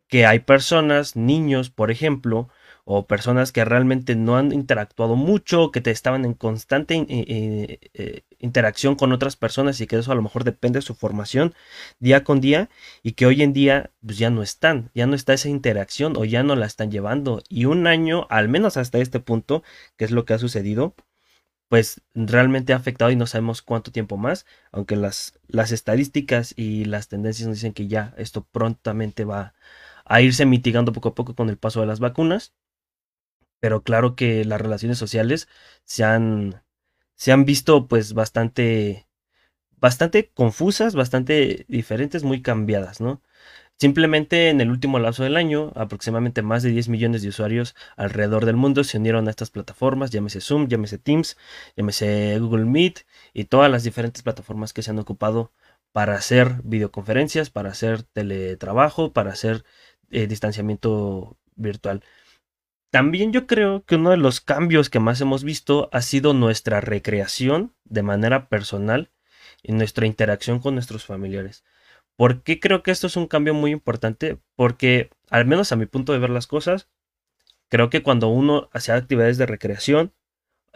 que 0.08 0.26
hay 0.26 0.40
personas, 0.40 1.16
niños, 1.16 1.70
por 1.70 1.90
ejemplo, 1.90 2.48
o 2.84 3.06
personas 3.06 3.52
que 3.52 3.64
realmente 3.64 4.16
no 4.16 4.36
han 4.36 4.52
interactuado 4.52 5.16
mucho, 5.16 5.70
que 5.70 5.80
te 5.80 5.90
estaban 5.90 6.24
en 6.24 6.34
constante 6.34 6.96
eh, 6.96 7.06
eh, 7.08 7.80
eh, 7.94 8.22
interacción 8.42 8.96
con 8.96 9.12
otras 9.12 9.36
personas 9.36 9.80
y 9.80 9.86
que 9.86 9.96
eso 9.96 10.12
a 10.12 10.14
lo 10.14 10.22
mejor 10.22 10.44
depende 10.44 10.78
de 10.78 10.82
su 10.82 10.94
formación 10.94 11.54
día 12.00 12.24
con 12.24 12.40
día 12.40 12.68
y 13.02 13.12
que 13.12 13.26
hoy 13.26 13.42
en 13.42 13.52
día 13.54 13.90
pues 14.04 14.18
ya 14.18 14.30
no 14.30 14.42
están, 14.42 14.90
ya 14.94 15.06
no 15.06 15.14
está 15.14 15.32
esa 15.32 15.48
interacción 15.48 16.16
o 16.16 16.24
ya 16.24 16.42
no 16.42 16.56
la 16.56 16.66
están 16.66 16.90
llevando. 16.90 17.42
Y 17.48 17.64
un 17.66 17.86
año, 17.86 18.26
al 18.30 18.48
menos 18.48 18.76
hasta 18.76 18.98
este 18.98 19.20
punto, 19.20 19.62
que 19.96 20.04
es 20.04 20.10
lo 20.10 20.24
que 20.26 20.34
ha 20.34 20.38
sucedido, 20.38 20.94
pues 21.68 22.02
realmente 22.14 22.74
ha 22.74 22.76
afectado 22.76 23.10
y 23.10 23.16
no 23.16 23.26
sabemos 23.26 23.62
cuánto 23.62 23.92
tiempo 23.92 24.18
más, 24.18 24.44
aunque 24.72 24.96
las, 24.96 25.38
las 25.48 25.72
estadísticas 25.72 26.52
y 26.56 26.84
las 26.84 27.08
tendencias 27.08 27.48
nos 27.48 27.56
dicen 27.56 27.72
que 27.72 27.88
ya 27.88 28.14
esto 28.18 28.44
prontamente 28.52 29.24
va 29.24 29.54
a 30.04 30.20
irse 30.20 30.44
mitigando 30.46 30.92
poco 30.92 31.10
a 31.10 31.14
poco 31.14 31.34
con 31.34 31.48
el 31.48 31.58
paso 31.58 31.80
de 31.80 31.86
las 31.86 32.00
vacunas. 32.00 32.52
Pero 33.60 33.82
claro 33.82 34.16
que 34.16 34.44
las 34.44 34.60
relaciones 34.60 34.98
sociales 34.98 35.48
se 35.84 36.04
han, 36.04 36.62
se 37.22 37.30
han 37.30 37.44
visto 37.44 37.86
pues 37.86 38.14
bastante, 38.14 39.06
bastante 39.76 40.32
confusas, 40.34 40.96
bastante 40.96 41.66
diferentes, 41.68 42.24
muy 42.24 42.42
cambiadas, 42.42 43.00
¿no? 43.00 43.22
Simplemente 43.78 44.48
en 44.50 44.60
el 44.60 44.70
último 44.70 44.98
lapso 44.98 45.22
del 45.22 45.36
año, 45.36 45.70
aproximadamente 45.76 46.42
más 46.42 46.64
de 46.64 46.70
10 46.70 46.88
millones 46.88 47.22
de 47.22 47.28
usuarios 47.28 47.76
alrededor 47.96 48.44
del 48.44 48.56
mundo 48.56 48.82
se 48.82 48.98
unieron 48.98 49.28
a 49.28 49.30
estas 49.30 49.50
plataformas, 49.50 50.10
llámese 50.10 50.40
Zoom, 50.40 50.66
llámese 50.66 50.98
Teams, 50.98 51.36
llámese 51.76 52.36
Google 52.40 52.64
Meet 52.64 53.06
y 53.32 53.44
todas 53.44 53.70
las 53.70 53.84
diferentes 53.84 54.24
plataformas 54.24 54.72
que 54.72 54.82
se 54.82 54.90
han 54.90 54.98
ocupado 54.98 55.52
para 55.92 56.16
hacer 56.16 56.56
videoconferencias, 56.64 57.50
para 57.50 57.70
hacer 57.70 58.02
teletrabajo, 58.02 59.12
para 59.12 59.30
hacer 59.30 59.64
eh, 60.10 60.26
distanciamiento 60.26 61.36
virtual. 61.54 62.02
También 62.92 63.32
yo 63.32 63.46
creo 63.46 63.86
que 63.86 63.94
uno 63.94 64.10
de 64.10 64.18
los 64.18 64.42
cambios 64.42 64.90
que 64.90 65.00
más 65.00 65.18
hemos 65.22 65.44
visto 65.44 65.88
ha 65.92 66.02
sido 66.02 66.34
nuestra 66.34 66.82
recreación 66.82 67.74
de 67.84 68.02
manera 68.02 68.50
personal 68.50 69.10
y 69.62 69.72
nuestra 69.72 70.04
interacción 70.04 70.58
con 70.58 70.74
nuestros 70.74 71.06
familiares. 71.06 71.64
¿Por 72.16 72.42
qué 72.42 72.60
creo 72.60 72.82
que 72.82 72.90
esto 72.90 73.06
es 73.06 73.16
un 73.16 73.28
cambio 73.28 73.54
muy 73.54 73.70
importante? 73.70 74.36
Porque, 74.56 75.08
al 75.30 75.46
menos 75.46 75.72
a 75.72 75.76
mi 75.76 75.86
punto 75.86 76.12
de 76.12 76.18
ver 76.18 76.28
las 76.28 76.46
cosas, 76.46 76.90
creo 77.70 77.88
que 77.88 78.02
cuando 78.02 78.28
uno 78.28 78.68
hacía 78.74 78.94
actividades 78.94 79.38
de 79.38 79.46
recreación, 79.46 80.12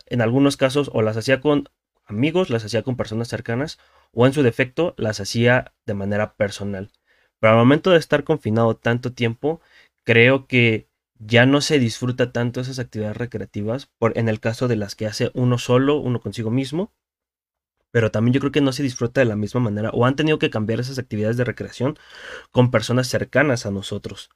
en 0.06 0.22
algunos 0.22 0.56
casos 0.56 0.90
o 0.94 1.02
las 1.02 1.18
hacía 1.18 1.42
con 1.42 1.68
amigos, 2.06 2.48
las 2.48 2.64
hacía 2.64 2.82
con 2.82 2.96
personas 2.96 3.28
cercanas, 3.28 3.78
o 4.12 4.26
en 4.26 4.32
su 4.32 4.42
defecto 4.42 4.94
las 4.96 5.20
hacía 5.20 5.74
de 5.84 5.92
manera 5.92 6.34
personal. 6.36 6.90
Pero 7.40 7.52
al 7.52 7.58
momento 7.58 7.90
de 7.90 7.98
estar 7.98 8.24
confinado 8.24 8.74
tanto 8.74 9.12
tiempo, 9.12 9.60
creo 10.02 10.46
que 10.46 10.88
ya 11.18 11.46
no 11.46 11.60
se 11.60 11.78
disfruta 11.78 12.32
tanto 12.32 12.60
esas 12.60 12.78
actividades 12.78 13.16
recreativas, 13.16 13.88
por, 13.98 14.16
en 14.18 14.28
el 14.28 14.40
caso 14.40 14.68
de 14.68 14.76
las 14.76 14.94
que 14.94 15.06
hace 15.06 15.30
uno 15.34 15.58
solo, 15.58 15.96
uno 15.96 16.20
consigo 16.20 16.50
mismo, 16.50 16.92
pero 17.96 18.10
también 18.10 18.34
yo 18.34 18.40
creo 18.40 18.52
que 18.52 18.60
no 18.60 18.72
se 18.72 18.82
disfruta 18.82 19.22
de 19.22 19.24
la 19.24 19.36
misma 19.36 19.60
manera 19.60 19.88
o 19.90 20.04
han 20.04 20.16
tenido 20.16 20.38
que 20.38 20.50
cambiar 20.50 20.80
esas 20.80 20.98
actividades 20.98 21.38
de 21.38 21.44
recreación 21.44 21.96
con 22.50 22.70
personas 22.70 23.08
cercanas 23.08 23.64
a 23.64 23.70
nosotros, 23.70 24.28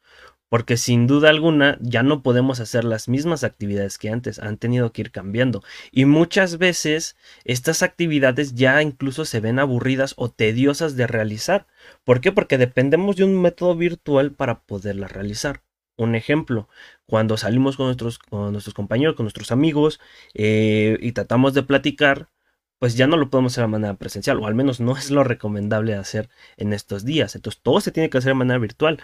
porque 0.49 0.79
sin 0.79 1.07
duda 1.07 1.29
alguna 1.29 1.77
ya 1.83 2.03
no 2.03 2.23
podemos 2.23 2.59
hacer 2.61 2.85
las 2.85 3.07
mismas 3.07 3.45
actividades 3.45 3.99
que 3.99 4.09
antes, 4.09 4.39
han 4.39 4.57
tenido 4.57 4.93
que 4.93 5.03
ir 5.03 5.11
cambiando 5.11 5.63
y 5.93 6.07
muchas 6.07 6.57
veces 6.57 7.17
estas 7.45 7.83
actividades 7.83 8.55
ya 8.55 8.81
incluso 8.81 9.27
se 9.27 9.41
ven 9.41 9.59
aburridas 9.59 10.15
o 10.17 10.31
tediosas 10.31 10.97
de 10.97 11.07
realizar. 11.07 11.67
¿Por 12.05 12.23
qué? 12.23 12.33
Porque 12.33 12.57
dependemos 12.57 13.17
de 13.17 13.25
un 13.25 13.43
método 13.43 13.77
virtual 13.77 14.33
para 14.33 14.63
poderlas 14.63 15.13
realizar. 15.13 15.63
Un 16.01 16.15
ejemplo, 16.15 16.67
cuando 17.05 17.37
salimos 17.37 17.77
con 17.77 17.87
nuestros, 17.87 18.19
con 18.19 18.53
nuestros 18.53 18.73
compañeros, 18.75 19.17
con 19.17 19.25
nuestros 19.25 19.53
amigos 19.53 20.01
eh, 20.33 20.97
y 21.03 21.13
tratamos 21.13 21.53
de 21.53 21.63
platicar, 21.63 22.31
pues 22.79 22.97
ya 22.97 23.07
no 23.07 23.19
lo 23.19 23.29
podemos 23.29 23.53
hacer 23.53 23.65
de 23.65 23.69
manera 23.69 23.95
presencial, 23.95 24.39
o 24.41 24.47
al 24.47 24.55
menos 24.55 24.81
no 24.81 24.97
es 24.97 25.11
lo 25.11 25.25
recomendable 25.25 25.95
hacer 25.95 26.31
en 26.57 26.73
estos 26.73 27.05
días. 27.05 27.35
Entonces 27.35 27.61
todo 27.63 27.83
se 27.83 27.93
tiene 27.93 28.09
que 28.09 28.17
hacer 28.19 28.31
de 28.31 28.35
manera 28.35 28.59
virtual. 28.59 28.99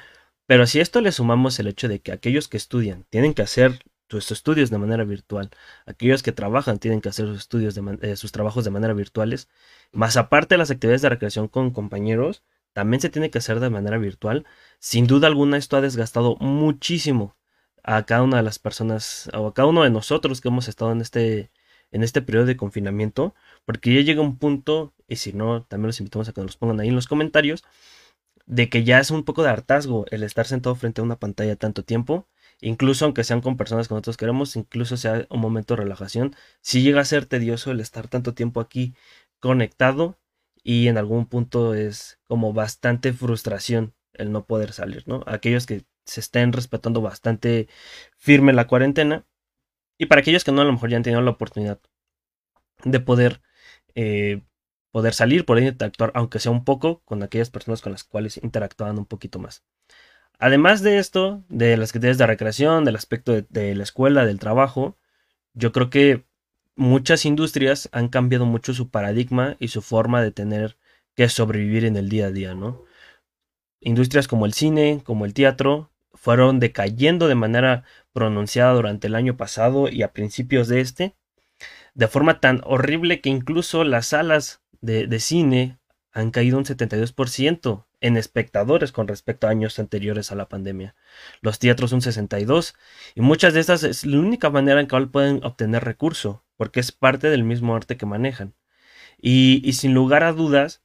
Pero 0.46 0.66
si 0.66 0.80
esto 0.80 1.02
le 1.02 1.12
sumamos 1.12 1.58
el 1.58 1.66
hecho 1.68 1.88
de 1.88 2.00
que 2.00 2.12
aquellos 2.12 2.48
que 2.48 2.56
estudian 2.56 3.04
tienen 3.10 3.34
que 3.34 3.42
hacer 3.42 3.80
sus 4.08 4.30
estudios 4.30 4.70
de 4.70 4.78
manera 4.78 5.04
virtual, 5.04 5.50
aquellos 5.86 6.22
que 6.22 6.32
trabajan 6.32 6.78
tienen 6.78 7.02
que 7.02 7.10
hacer 7.10 7.26
sus 7.26 7.38
estudios 7.38 7.74
de 7.74 7.98
eh, 8.02 8.16
sus 8.16 8.32
trabajos 8.32 8.64
de 8.64 8.70
manera 8.70 8.94
virtuales, 8.94 9.48
más 9.92 10.16
aparte 10.16 10.54
de 10.54 10.58
las 10.58 10.70
actividades 10.70 11.02
de 11.02 11.10
recreación 11.10 11.48
con 11.48 11.72
compañeros, 11.72 12.42
también 12.76 13.00
se 13.00 13.08
tiene 13.08 13.30
que 13.30 13.38
hacer 13.38 13.58
de 13.58 13.70
manera 13.70 13.96
virtual. 13.96 14.44
Sin 14.80 15.06
duda 15.06 15.28
alguna 15.28 15.56
esto 15.56 15.78
ha 15.78 15.80
desgastado 15.80 16.36
muchísimo 16.40 17.34
a 17.82 18.04
cada 18.04 18.22
una 18.22 18.36
de 18.36 18.42
las 18.42 18.58
personas 18.58 19.30
o 19.32 19.46
a 19.46 19.54
cada 19.54 19.68
uno 19.68 19.82
de 19.82 19.88
nosotros 19.88 20.42
que 20.42 20.48
hemos 20.48 20.68
estado 20.68 20.92
en 20.92 21.00
este 21.00 21.50
en 21.90 22.02
este 22.02 22.20
periodo 22.20 22.44
de 22.44 22.58
confinamiento, 22.58 23.34
porque 23.64 23.94
ya 23.94 24.02
llega 24.02 24.20
un 24.20 24.36
punto, 24.38 24.92
y 25.08 25.16
si 25.16 25.32
no, 25.32 25.62
también 25.64 25.86
los 25.86 26.00
invitamos 26.00 26.28
a 26.28 26.34
que 26.34 26.42
nos 26.42 26.58
pongan 26.58 26.80
ahí 26.80 26.88
en 26.88 26.94
los 26.96 27.08
comentarios, 27.08 27.64
de 28.46 28.68
que 28.68 28.84
ya 28.84 29.00
es 29.00 29.10
un 29.10 29.24
poco 29.24 29.42
de 29.42 29.50
hartazgo 29.50 30.04
el 30.10 30.22
estar 30.22 30.46
sentado 30.46 30.74
frente 30.74 31.00
a 31.00 31.04
una 31.04 31.18
pantalla 31.18 31.56
tanto 31.56 31.82
tiempo, 31.84 32.28
incluso 32.60 33.06
aunque 33.06 33.24
sean 33.24 33.40
con 33.40 33.56
personas 33.56 33.88
que 33.88 33.94
nosotros 33.94 34.18
queremos, 34.18 34.56
incluso 34.56 34.98
sea 34.98 35.26
un 35.30 35.40
momento 35.40 35.74
de 35.74 35.82
relajación, 35.84 36.36
si 36.60 36.82
llega 36.82 37.00
a 37.00 37.06
ser 37.06 37.24
tedioso 37.26 37.70
el 37.70 37.80
estar 37.80 38.08
tanto 38.08 38.34
tiempo 38.34 38.60
aquí 38.60 38.94
conectado 39.40 40.18
y 40.68 40.88
en 40.88 40.98
algún 40.98 41.26
punto 41.26 41.74
es 41.74 42.18
como 42.24 42.52
bastante 42.52 43.12
frustración 43.12 43.94
el 44.14 44.32
no 44.32 44.46
poder 44.46 44.72
salir, 44.72 45.06
¿no? 45.06 45.22
Aquellos 45.26 45.64
que 45.64 45.84
se 46.04 46.18
estén 46.18 46.52
respetando 46.52 47.00
bastante 47.00 47.68
firme 48.16 48.52
la 48.52 48.66
cuarentena 48.66 49.24
y 49.96 50.06
para 50.06 50.22
aquellos 50.22 50.42
que 50.42 50.50
no 50.50 50.62
a 50.62 50.64
lo 50.64 50.72
mejor 50.72 50.90
ya 50.90 50.96
han 50.96 51.04
tenido 51.04 51.22
la 51.22 51.30
oportunidad 51.30 51.80
de 52.82 52.98
poder 52.98 53.42
eh, 53.94 54.42
poder 54.90 55.14
salir, 55.14 55.44
poder 55.44 55.62
interactuar, 55.64 56.10
aunque 56.16 56.40
sea 56.40 56.50
un 56.50 56.64
poco, 56.64 57.00
con 57.04 57.22
aquellas 57.22 57.50
personas 57.50 57.80
con 57.80 57.92
las 57.92 58.02
cuales 58.02 58.38
interactuaban 58.38 58.98
un 58.98 59.06
poquito 59.06 59.38
más. 59.38 59.62
Además 60.40 60.82
de 60.82 60.98
esto, 60.98 61.44
de 61.48 61.76
las 61.76 61.90
actividades 61.90 62.18
de 62.18 62.26
recreación, 62.26 62.84
del 62.84 62.96
aspecto 62.96 63.40
de 63.40 63.74
la 63.76 63.84
escuela, 63.84 64.26
del 64.26 64.40
trabajo, 64.40 64.98
yo 65.54 65.70
creo 65.70 65.90
que 65.90 66.25
muchas 66.76 67.24
industrias 67.24 67.88
han 67.92 68.08
cambiado 68.08 68.46
mucho 68.46 68.74
su 68.74 68.90
paradigma 68.90 69.56
y 69.58 69.68
su 69.68 69.82
forma 69.82 70.22
de 70.22 70.30
tener 70.30 70.76
que 71.14 71.28
sobrevivir 71.28 71.84
en 71.84 71.96
el 71.96 72.08
día 72.08 72.26
a 72.26 72.30
día, 72.30 72.54
¿no? 72.54 72.84
Industrias 73.80 74.28
como 74.28 74.46
el 74.46 74.52
cine, 74.52 75.00
como 75.04 75.24
el 75.24 75.34
teatro, 75.34 75.90
fueron 76.14 76.60
decayendo 76.60 77.28
de 77.28 77.34
manera 77.34 77.84
pronunciada 78.12 78.72
durante 78.74 79.06
el 79.06 79.14
año 79.14 79.36
pasado 79.36 79.88
y 79.88 80.02
a 80.02 80.12
principios 80.12 80.68
de 80.68 80.80
este, 80.80 81.14
de 81.94 82.08
forma 82.08 82.40
tan 82.40 82.60
horrible 82.64 83.20
que 83.20 83.30
incluso 83.30 83.84
las 83.84 84.08
salas 84.08 84.60
de, 84.80 85.20
cine 85.20 85.78
han 86.12 86.30
caído 86.30 86.58
un 86.58 86.64
72% 86.64 87.86
en 88.06 88.16
espectadores 88.16 88.92
con 88.92 89.08
respecto 89.08 89.46
a 89.46 89.50
años 89.50 89.78
anteriores 89.78 90.30
a 90.30 90.36
la 90.36 90.48
pandemia. 90.48 90.94
Los 91.40 91.58
teatros 91.58 91.92
un 91.92 92.02
62 92.02 92.74
y 93.14 93.20
muchas 93.20 93.52
de 93.52 93.60
estas 93.60 93.82
es 93.82 94.06
la 94.06 94.18
única 94.18 94.48
manera 94.50 94.80
en 94.80 94.86
que 94.86 95.06
pueden 95.06 95.44
obtener 95.44 95.84
recurso, 95.84 96.44
porque 96.56 96.80
es 96.80 96.92
parte 96.92 97.30
del 97.30 97.42
mismo 97.42 97.74
arte 97.74 97.96
que 97.96 98.06
manejan. 98.06 98.54
Y, 99.18 99.60
y 99.64 99.72
sin 99.74 99.92
lugar 99.94 100.22
a 100.22 100.32
dudas, 100.32 100.82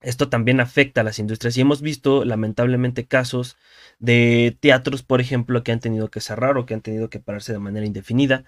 esto 0.00 0.28
también 0.28 0.60
afecta 0.60 1.02
a 1.02 1.04
las 1.04 1.18
industrias 1.18 1.56
y 1.56 1.60
hemos 1.60 1.82
visto 1.82 2.24
lamentablemente 2.24 3.06
casos 3.06 3.56
de 3.98 4.56
teatros, 4.60 5.02
por 5.02 5.20
ejemplo, 5.20 5.62
que 5.62 5.72
han 5.72 5.80
tenido 5.80 6.10
que 6.10 6.20
cerrar 6.20 6.56
o 6.56 6.66
que 6.66 6.74
han 6.74 6.82
tenido 6.82 7.10
que 7.10 7.20
pararse 7.20 7.52
de 7.52 7.58
manera 7.58 7.86
indefinida 7.86 8.44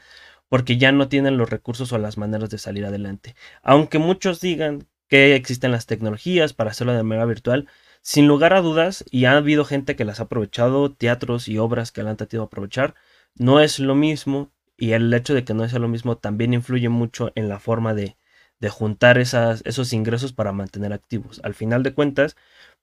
porque 0.49 0.78
ya 0.78 0.92
no 0.92 1.09
tienen 1.09 1.38
los 1.38 1.50
recursos 1.50 1.92
o 1.92 1.99
las 1.99 2.18
maneras 2.18 2.50
de 2.50 2.59
salir 2.59 2.87
adelante. 2.87 3.35
Aunque 3.62 3.99
muchos 3.99 4.40
digan 4.40 4.87
que 5.09 5.35
existen 5.35 5.73
las 5.73 5.87
tecnologías 5.87 6.53
para 6.53 6.71
hacerlo 6.71 6.95
de 6.95 7.03
manera 7.03 7.27
virtual, 7.27 7.69
sin 8.03 8.29
lugar 8.29 8.55
a 8.55 8.61
dudas, 8.61 9.05
y 9.11 9.25
ha 9.25 9.37
habido 9.37 9.65
gente 9.65 9.97
que 9.97 10.05
las 10.05 10.21
ha 10.21 10.25
aprovechado, 10.25 10.93
teatros 10.93 11.49
y 11.49 11.59
obras 11.59 11.93
que 11.93 12.03
la 12.03 12.11
han 12.11 12.17
tratado 12.17 12.43
de 12.43 12.47
aprovechar, 12.47 12.95
no 13.35 13.61
es 13.61 13.79
lo 13.79 13.95
mismo 13.95 14.53
y 14.77 14.93
el 14.93 15.13
hecho 15.15 15.35
de 15.35 15.45
que 15.45 15.55
no 15.55 15.69
sea 15.69 15.79
lo 15.79 15.89
mismo 15.89 16.19
también 16.19 16.55
influye 16.55 16.89
mucho 16.89 17.33
en 17.35 17.49
la 17.49 17.59
forma 17.59 17.95
de, 17.95 18.17
juntar 18.71 19.19
esos 19.19 19.93
ingresos 19.93 20.33
para 20.33 20.53
mantener 20.53 20.93
activos. 20.93 21.41
Al 21.45 21.55
final 21.55 21.83
de 21.83 21.95
cuentas, 21.95 22.37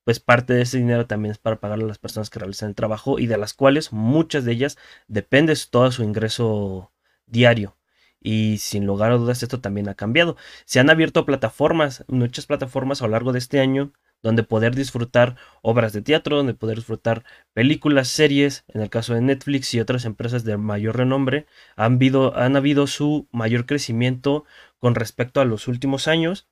pues 0.03 0.20
parte 0.20 0.53
de 0.53 0.62
ese 0.62 0.77
dinero 0.77 1.08
también 1.08 1.32
es 1.34 1.38
para 1.39 1.60
pagar 1.60 1.80
a 1.80 1.84
las 1.84 1.98
personas 1.98 2.30
que 2.30 2.39
realizan 2.39 2.70
el 2.70 2.75
trabajo 2.75 3.20
y 3.20 3.27
de 3.27 3.38
las 3.38 3.53
cuales 3.53 3.92
muchas 3.92 4.46
de 4.46 4.53
ellas 4.53 4.77
depende 5.08 5.56
todo 5.70 5.92
su 5.92 6.03
ingreso 6.03 6.92
diario. 7.25 7.75
Y 8.24 8.58
sin 8.60 8.86
lugar 8.88 9.12
a 9.12 9.18
dudas 9.18 9.44
esto 9.44 9.60
también 9.62 9.89
ha 9.89 9.96
cambiado. 9.96 10.38
Se 10.65 10.80
han 10.80 10.89
abierto 10.89 11.25
plataformas, 11.25 12.06
muchas 12.08 12.46
plataformas 12.46 13.01
a 13.01 13.06
lo 13.06 13.12
largo 13.12 13.34
de 13.34 13.39
este 13.39 13.60
año, 13.60 13.92
donde 14.24 14.44
poder 14.44 14.74
disfrutar 14.74 15.36
obras 15.62 15.94
de 15.94 16.01
teatro, 16.01 16.38
donde 16.38 16.53
poder 16.53 16.77
disfrutar 16.77 17.25
películas, 17.53 18.08
series, 18.08 18.63
en 18.70 18.82
el 18.82 18.89
caso 18.89 19.13
de 19.13 19.22
Netflix 19.22 19.74
y 19.74 19.82
otras 19.82 20.06
empresas 20.06 20.46
de 20.46 20.58
mayor 20.58 20.98
renombre, 20.98 21.46
han 21.75 21.96
habido, 21.96 22.36
han 22.38 22.56
habido 22.56 22.88
su 22.88 23.27
mayor 23.32 23.65
crecimiento 23.65 24.46
con 24.80 24.96
respecto 24.96 25.42
a 25.42 25.46
los 25.46 25.68
últimos 25.68 26.08
años 26.08 26.48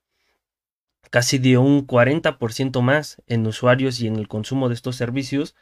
casi 1.10 1.39
dio 1.39 1.62
un 1.62 1.86
40% 1.86 2.81
más 2.81 3.22
en 3.27 3.46
usuarios 3.46 4.00
y 4.00 4.08
en 4.08 4.15
el 4.15 4.27
consumo 4.27 4.70
de 4.70 4.75
estos 4.75 4.96
servicios, 4.96 5.55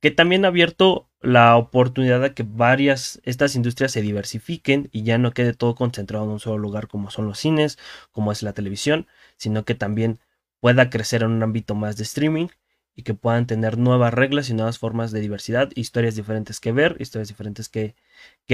que 0.00 0.10
también 0.10 0.44
ha 0.44 0.48
abierto 0.48 1.08
la 1.20 1.56
oportunidad 1.56 2.20
de 2.20 2.34
que 2.34 2.44
varias 2.46 3.20
estas 3.24 3.54
industrias 3.56 3.92
se 3.92 4.02
diversifiquen 4.02 4.88
y 4.92 5.02
ya 5.02 5.18
no 5.18 5.32
quede 5.32 5.54
todo 5.54 5.74
concentrado 5.74 6.24
en 6.24 6.30
un 6.32 6.40
solo 6.40 6.58
lugar 6.58 6.88
como 6.88 7.10
son 7.10 7.26
los 7.26 7.38
cines, 7.38 7.78
como 8.12 8.32
es 8.32 8.42
la 8.42 8.52
televisión, 8.52 9.06
sino 9.36 9.64
que 9.64 9.74
también 9.74 10.20
pueda 10.60 10.90
crecer 10.90 11.22
en 11.22 11.32
un 11.32 11.42
ámbito 11.42 11.74
más 11.74 11.96
de 11.96 12.04
streaming 12.04 12.48
y 12.94 13.02
que 13.02 13.14
puedan 13.14 13.46
tener 13.46 13.78
nuevas 13.78 14.14
reglas 14.14 14.50
y 14.50 14.54
nuevas 14.54 14.78
formas 14.78 15.10
de 15.10 15.20
diversidad, 15.20 15.70
historias 15.74 16.14
diferentes 16.14 16.60
que 16.60 16.72
ver, 16.72 16.96
historias 17.00 17.28
diferentes 17.28 17.68
que 17.68 17.94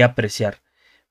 apreciar. 0.01 0.61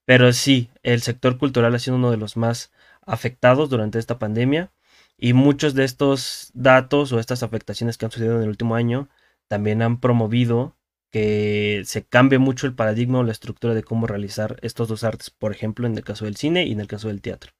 Pero 0.04 0.32
sí, 0.32 0.70
el 0.82 1.02
sector 1.02 1.38
cultural 1.38 1.74
ha 1.74 1.78
sido 1.78 1.96
uno 1.96 2.10
de 2.10 2.16
los 2.16 2.36
más 2.36 2.72
afectados 3.02 3.68
durante 3.68 3.98
esta 3.98 4.18
pandemia 4.18 4.72
y 5.18 5.32
muchos 5.32 5.74
de 5.74 5.84
estos 5.84 6.50
datos 6.54 7.12
o 7.12 7.18
estas 7.18 7.42
afectaciones 7.42 7.98
que 7.98 8.06
han 8.06 8.12
sucedido 8.12 8.36
en 8.36 8.42
el 8.44 8.48
último 8.48 8.76
año 8.76 9.08
también 9.48 9.82
han 9.82 10.00
promovido 10.00 10.76
que 11.10 11.82
se 11.86 12.04
cambie 12.04 12.38
mucho 12.38 12.66
el 12.66 12.74
paradigma 12.74 13.18
o 13.18 13.24
la 13.24 13.32
estructura 13.32 13.74
de 13.74 13.82
cómo 13.82 14.06
realizar 14.06 14.58
estos 14.62 14.88
dos 14.88 15.04
artes, 15.04 15.30
por 15.30 15.52
ejemplo, 15.52 15.86
en 15.86 15.96
el 15.96 16.04
caso 16.04 16.26
del 16.26 16.36
cine 16.36 16.66
y 16.66 16.72
en 16.72 16.80
el 16.80 16.86
caso 16.86 17.08
del 17.08 17.22
teatro. 17.22 17.52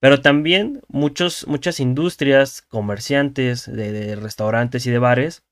Pero 0.00 0.20
también 0.20 0.82
muchos, 0.86 1.48
muchas 1.48 1.80
industrias, 1.80 2.62
comerciantes 2.62 3.66
de, 3.66 4.14
restaurantes 4.16 4.86
y 4.86 4.90
de 4.90 4.98
bares, 4.98 5.42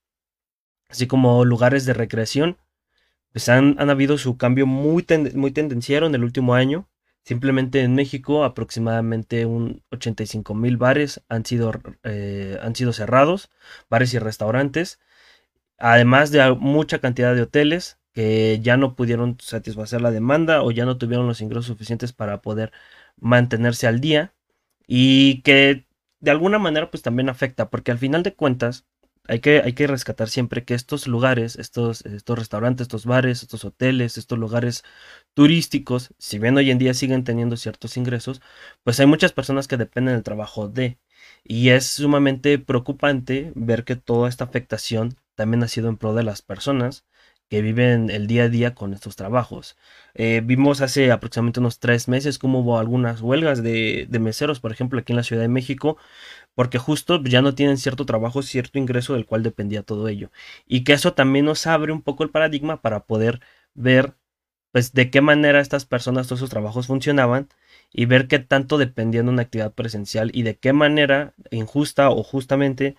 así 0.88 1.06
como 1.08 1.44
lugares 1.44 1.84
de 1.86 1.94
recreación, 1.94 2.58
pues 3.32 3.48
han, 3.48 3.76
han 3.80 3.90
habido 3.90 4.18
su 4.18 4.36
cambio 4.36 4.66
muy, 4.66 5.04
muy 5.34 5.50
tendenciero 5.50 6.06
en 6.06 6.14
el 6.14 6.22
último 6.22 6.54
año 6.54 6.88
Simplemente 7.26 7.80
en 7.82 7.96
México 7.96 8.44
aproximadamente 8.44 9.46
un 9.46 9.82
85 9.90 10.54
mil 10.54 10.76
bares 10.76 11.24
han 11.28 11.44
sido, 11.44 11.72
eh, 12.04 12.56
han 12.62 12.76
sido 12.76 12.92
cerrados, 12.92 13.50
bares 13.90 14.14
y 14.14 14.20
restaurantes, 14.20 15.00
además 15.76 16.30
de 16.30 16.54
mucha 16.54 17.00
cantidad 17.00 17.34
de 17.34 17.42
hoteles 17.42 17.98
que 18.12 18.60
ya 18.62 18.76
no 18.76 18.94
pudieron 18.94 19.38
satisfacer 19.40 20.02
la 20.02 20.12
demanda 20.12 20.62
o 20.62 20.70
ya 20.70 20.84
no 20.84 20.98
tuvieron 20.98 21.26
los 21.26 21.40
ingresos 21.40 21.66
suficientes 21.66 22.12
para 22.12 22.42
poder 22.42 22.70
mantenerse 23.18 23.88
al 23.88 24.00
día 24.00 24.32
y 24.86 25.42
que 25.42 25.84
de 26.20 26.30
alguna 26.30 26.60
manera 26.60 26.92
pues 26.92 27.02
también 27.02 27.28
afecta 27.28 27.70
porque 27.70 27.90
al 27.90 27.98
final 27.98 28.22
de 28.22 28.34
cuentas 28.34 28.86
hay 29.28 29.40
que, 29.40 29.60
hay 29.62 29.72
que 29.74 29.86
rescatar 29.86 30.28
siempre 30.28 30.64
que 30.64 30.74
estos 30.74 31.06
lugares, 31.06 31.56
estos, 31.56 32.04
estos 32.06 32.38
restaurantes, 32.38 32.82
estos 32.84 33.06
bares, 33.06 33.42
estos 33.42 33.64
hoteles, 33.64 34.18
estos 34.18 34.38
lugares 34.38 34.84
turísticos, 35.34 36.14
si 36.18 36.38
bien 36.38 36.56
hoy 36.56 36.70
en 36.70 36.78
día 36.78 36.94
siguen 36.94 37.24
teniendo 37.24 37.56
ciertos 37.56 37.96
ingresos, 37.96 38.40
pues 38.84 39.00
hay 39.00 39.06
muchas 39.06 39.32
personas 39.32 39.68
que 39.68 39.76
dependen 39.76 40.14
del 40.14 40.22
trabajo 40.24 40.68
de. 40.68 40.98
Y 41.44 41.70
es 41.70 41.86
sumamente 41.86 42.58
preocupante 42.58 43.52
ver 43.54 43.84
que 43.84 43.96
toda 43.96 44.28
esta 44.28 44.44
afectación 44.44 45.16
también 45.34 45.62
ha 45.62 45.68
sido 45.68 45.88
en 45.88 45.96
pro 45.96 46.14
de 46.14 46.22
las 46.24 46.42
personas 46.42 47.04
que 47.48 47.62
viven 47.62 48.10
el 48.10 48.26
día 48.26 48.44
a 48.44 48.48
día 48.48 48.74
con 48.74 48.92
estos 48.92 49.16
trabajos. 49.16 49.76
Eh, 50.14 50.42
vimos 50.44 50.80
hace 50.80 51.12
aproximadamente 51.12 51.60
unos 51.60 51.78
tres 51.78 52.08
meses 52.08 52.38
cómo 52.38 52.60
hubo 52.60 52.78
algunas 52.78 53.20
huelgas 53.20 53.62
de, 53.62 54.06
de, 54.08 54.18
meseros, 54.18 54.60
por 54.60 54.72
ejemplo, 54.72 54.98
aquí 54.98 55.12
en 55.12 55.16
la 55.16 55.22
Ciudad 55.22 55.42
de 55.42 55.48
México, 55.48 55.96
porque 56.56 56.78
justo 56.78 57.22
ya 57.24 57.42
no 57.42 57.54
tienen 57.54 57.78
cierto 57.78 58.06
trabajo, 58.06 58.42
cierto 58.42 58.78
ingreso 58.80 59.14
del 59.14 59.26
cual 59.26 59.44
dependía 59.44 59.84
todo 59.84 60.08
ello. 60.08 60.32
Y 60.66 60.84
que 60.84 60.94
eso 60.94 61.14
también 61.14 61.46
nos 61.46 61.66
abre 61.68 61.92
un 61.92 62.02
poco 62.02 62.24
el 62.24 62.30
paradigma 62.30 62.82
para 62.82 63.06
poder 63.06 63.40
ver 63.74 64.16
pues 64.72 64.92
de 64.94 65.10
qué 65.10 65.20
manera 65.22 65.60
estas 65.60 65.86
personas, 65.86 66.28
todos 66.28 66.40
sus 66.40 66.50
trabajos 66.50 66.86
funcionaban 66.88 67.48
y 67.92 68.06
ver 68.06 68.28
qué 68.28 68.38
tanto 68.40 68.78
dependían 68.78 69.26
de 69.26 69.32
una 69.32 69.42
actividad 69.42 69.74
presencial 69.74 70.30
y 70.34 70.42
de 70.44 70.58
qué 70.58 70.72
manera 70.72 71.34
injusta 71.50 72.10
o 72.10 72.22
justamente 72.22 72.96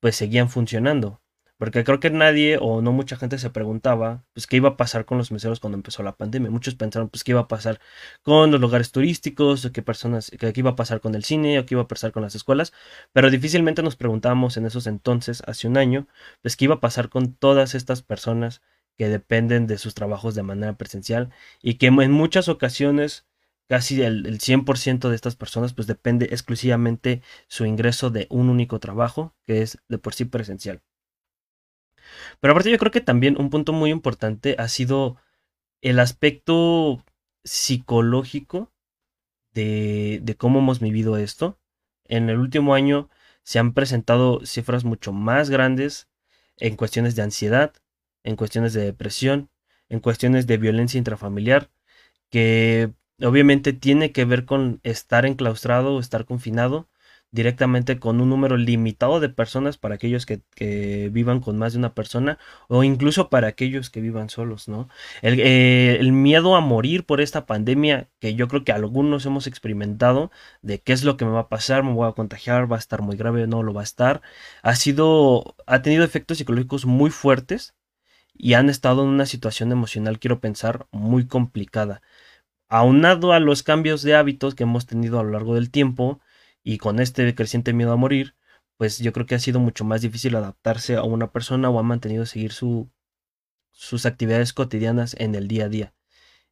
pues 0.00 0.16
seguían 0.16 0.50
funcionando. 0.50 1.21
Porque 1.62 1.84
creo 1.84 2.00
que 2.00 2.10
nadie 2.10 2.58
o 2.60 2.82
no 2.82 2.90
mucha 2.90 3.14
gente 3.16 3.38
se 3.38 3.48
preguntaba, 3.48 4.24
pues, 4.32 4.48
qué 4.48 4.56
iba 4.56 4.70
a 4.70 4.76
pasar 4.76 5.04
con 5.04 5.16
los 5.16 5.30
meseros 5.30 5.60
cuando 5.60 5.76
empezó 5.76 6.02
la 6.02 6.16
pandemia. 6.16 6.50
Muchos 6.50 6.74
pensaron, 6.74 7.08
pues, 7.08 7.22
qué 7.22 7.30
iba 7.30 7.42
a 7.42 7.46
pasar 7.46 7.78
con 8.22 8.50
los 8.50 8.60
lugares 8.60 8.90
turísticos, 8.90 9.64
o 9.64 9.70
qué 9.70 9.80
personas, 9.80 10.32
qué 10.40 10.52
iba 10.56 10.70
a 10.70 10.74
pasar 10.74 11.00
con 11.00 11.14
el 11.14 11.22
cine, 11.22 11.60
o 11.60 11.64
qué 11.64 11.74
iba 11.76 11.82
a 11.82 11.86
pasar 11.86 12.10
con 12.10 12.22
las 12.24 12.34
escuelas. 12.34 12.72
Pero 13.12 13.30
difícilmente 13.30 13.80
nos 13.84 13.94
preguntábamos 13.94 14.56
en 14.56 14.66
esos 14.66 14.88
entonces, 14.88 15.40
hace 15.46 15.68
un 15.68 15.76
año, 15.76 16.08
pues, 16.40 16.56
qué 16.56 16.64
iba 16.64 16.74
a 16.74 16.80
pasar 16.80 17.08
con 17.10 17.32
todas 17.32 17.76
estas 17.76 18.02
personas 18.02 18.60
que 18.98 19.08
dependen 19.08 19.68
de 19.68 19.78
sus 19.78 19.94
trabajos 19.94 20.34
de 20.34 20.42
manera 20.42 20.76
presencial 20.76 21.30
y 21.62 21.74
que 21.74 21.86
en 21.86 22.10
muchas 22.10 22.48
ocasiones 22.48 23.24
casi 23.68 24.02
el, 24.02 24.26
el 24.26 24.40
100% 24.40 25.08
de 25.08 25.14
estas 25.14 25.36
personas 25.36 25.74
pues 25.74 25.86
depende 25.86 26.26
exclusivamente 26.26 27.22
su 27.46 27.66
ingreso 27.66 28.10
de 28.10 28.26
un 28.30 28.50
único 28.50 28.80
trabajo 28.80 29.36
que 29.46 29.62
es 29.62 29.78
de 29.88 29.98
por 29.98 30.12
sí 30.14 30.24
presencial. 30.24 30.82
Pero 32.40 32.52
aparte 32.52 32.70
yo 32.70 32.78
creo 32.78 32.92
que 32.92 33.00
también 33.00 33.40
un 33.40 33.50
punto 33.50 33.72
muy 33.72 33.90
importante 33.90 34.56
ha 34.58 34.68
sido 34.68 35.16
el 35.80 35.98
aspecto 35.98 37.04
psicológico 37.44 38.72
de, 39.52 40.34
cómo 40.38 40.60
hemos 40.60 40.80
vivido 40.80 41.16
esto. 41.16 41.58
En 42.06 42.30
el 42.30 42.38
último 42.38 42.74
año 42.74 43.08
se 43.42 43.58
han 43.58 43.74
presentado 43.74 44.44
cifras 44.46 44.84
mucho 44.84 45.12
más 45.12 45.50
grandes 45.50 46.08
en 46.58 46.76
cuestiones 46.76 47.16
de 47.16 47.22
ansiedad, 47.22 47.74
en 48.24 48.36
cuestiones 48.36 48.72
de 48.72 48.84
depresión, 48.84 49.50
en 49.88 50.00
cuestiones 50.00 50.46
de 50.46 50.58
violencia 50.58 50.98
intrafamiliar, 50.98 51.70
que 52.30 52.92
obviamente 53.20 53.72
tiene 53.72 54.12
que 54.12 54.24
ver 54.24 54.44
con 54.44 54.80
estar 54.84 55.26
enclaustrado 55.26 55.96
o 55.96 56.00
estar 56.00 56.24
confinado 56.24 56.88
directamente 57.32 57.98
con 57.98 58.20
un 58.20 58.28
número 58.28 58.56
limitado 58.58 59.18
de 59.18 59.30
personas 59.30 59.78
para 59.78 59.94
aquellos 59.96 60.26
que, 60.26 60.42
vivan 61.10 61.40
con 61.40 61.58
más 61.58 61.72
de 61.72 61.78
una 61.78 61.94
persona 61.94 62.38
o 62.68 62.84
incluso 62.84 63.30
para 63.30 63.48
aquellos 63.48 63.90
que 63.90 64.00
vivan 64.00 64.28
solos, 64.28 64.68
¿no? 64.68 64.88
El, 65.22 65.40
eh, 65.40 65.96
el, 65.98 66.12
miedo 66.12 66.54
a 66.54 66.60
morir 66.60 67.04
por 67.06 67.20
esta 67.20 67.46
pandemia 67.46 68.08
que 68.20 68.34
yo 68.34 68.48
creo 68.48 68.64
que 68.64 68.72
algunos 68.72 69.26
hemos 69.26 69.46
experimentado 69.46 70.30
de 70.60 70.80
qué 70.80 70.92
es 70.92 71.04
lo 71.04 71.16
que 71.16 71.24
me 71.24 71.32
va 71.32 71.40
a 71.40 71.48
pasar, 71.48 71.82
me 71.82 71.92
voy 71.92 72.08
a 72.08 72.12
contagiar, 72.12 72.70
va 72.70 72.76
a 72.76 72.78
estar 72.78 73.02
muy 73.02 73.16
grave, 73.16 73.46
no 73.46 73.62
lo 73.62 73.72
va 73.72 73.80
a 73.80 73.84
estar, 73.84 74.22
ha 74.62 74.76
sido, 74.76 75.56
ha 75.66 75.82
tenido 75.82 76.04
efectos 76.04 76.38
psicológicos 76.38 76.84
muy 76.86 77.10
fuertes 77.10 77.74
y 78.34 78.54
han 78.54 78.68
estado 78.70 79.02
en 79.02 79.08
una 79.08 79.26
situación 79.26 79.72
emocional, 79.72 80.18
quiero 80.18 80.40
pensar, 80.40 80.86
muy 80.92 81.26
complicada. 81.26 82.02
Aunado 82.68 83.32
a 83.32 83.40
los 83.40 83.62
cambios 83.62 84.02
de 84.02 84.16
hábitos 84.16 84.54
que 84.54 84.64
hemos 84.64 84.86
tenido 84.86 85.20
a 85.20 85.22
lo 85.24 85.30
largo 85.30 85.54
del 85.54 85.70
tiempo, 85.70 86.20
y 86.62 86.78
con 86.78 87.00
este 87.00 87.34
creciente 87.34 87.72
miedo 87.72 87.92
a 87.92 87.96
morir, 87.96 88.34
pues 88.76 88.98
yo 88.98 89.12
creo 89.12 89.26
que 89.26 89.34
ha 89.34 89.38
sido 89.38 89.60
mucho 89.60 89.84
más 89.84 90.02
difícil 90.02 90.36
adaptarse 90.36 90.96
a 90.96 91.02
una 91.04 91.32
persona 91.32 91.70
o 91.70 91.78
ha 91.78 91.82
mantenido 91.82 92.26
seguir 92.26 92.52
su, 92.52 92.90
sus 93.72 94.06
actividades 94.06 94.52
cotidianas 94.52 95.16
en 95.18 95.34
el 95.34 95.48
día 95.48 95.66
a 95.66 95.68
día. 95.68 95.94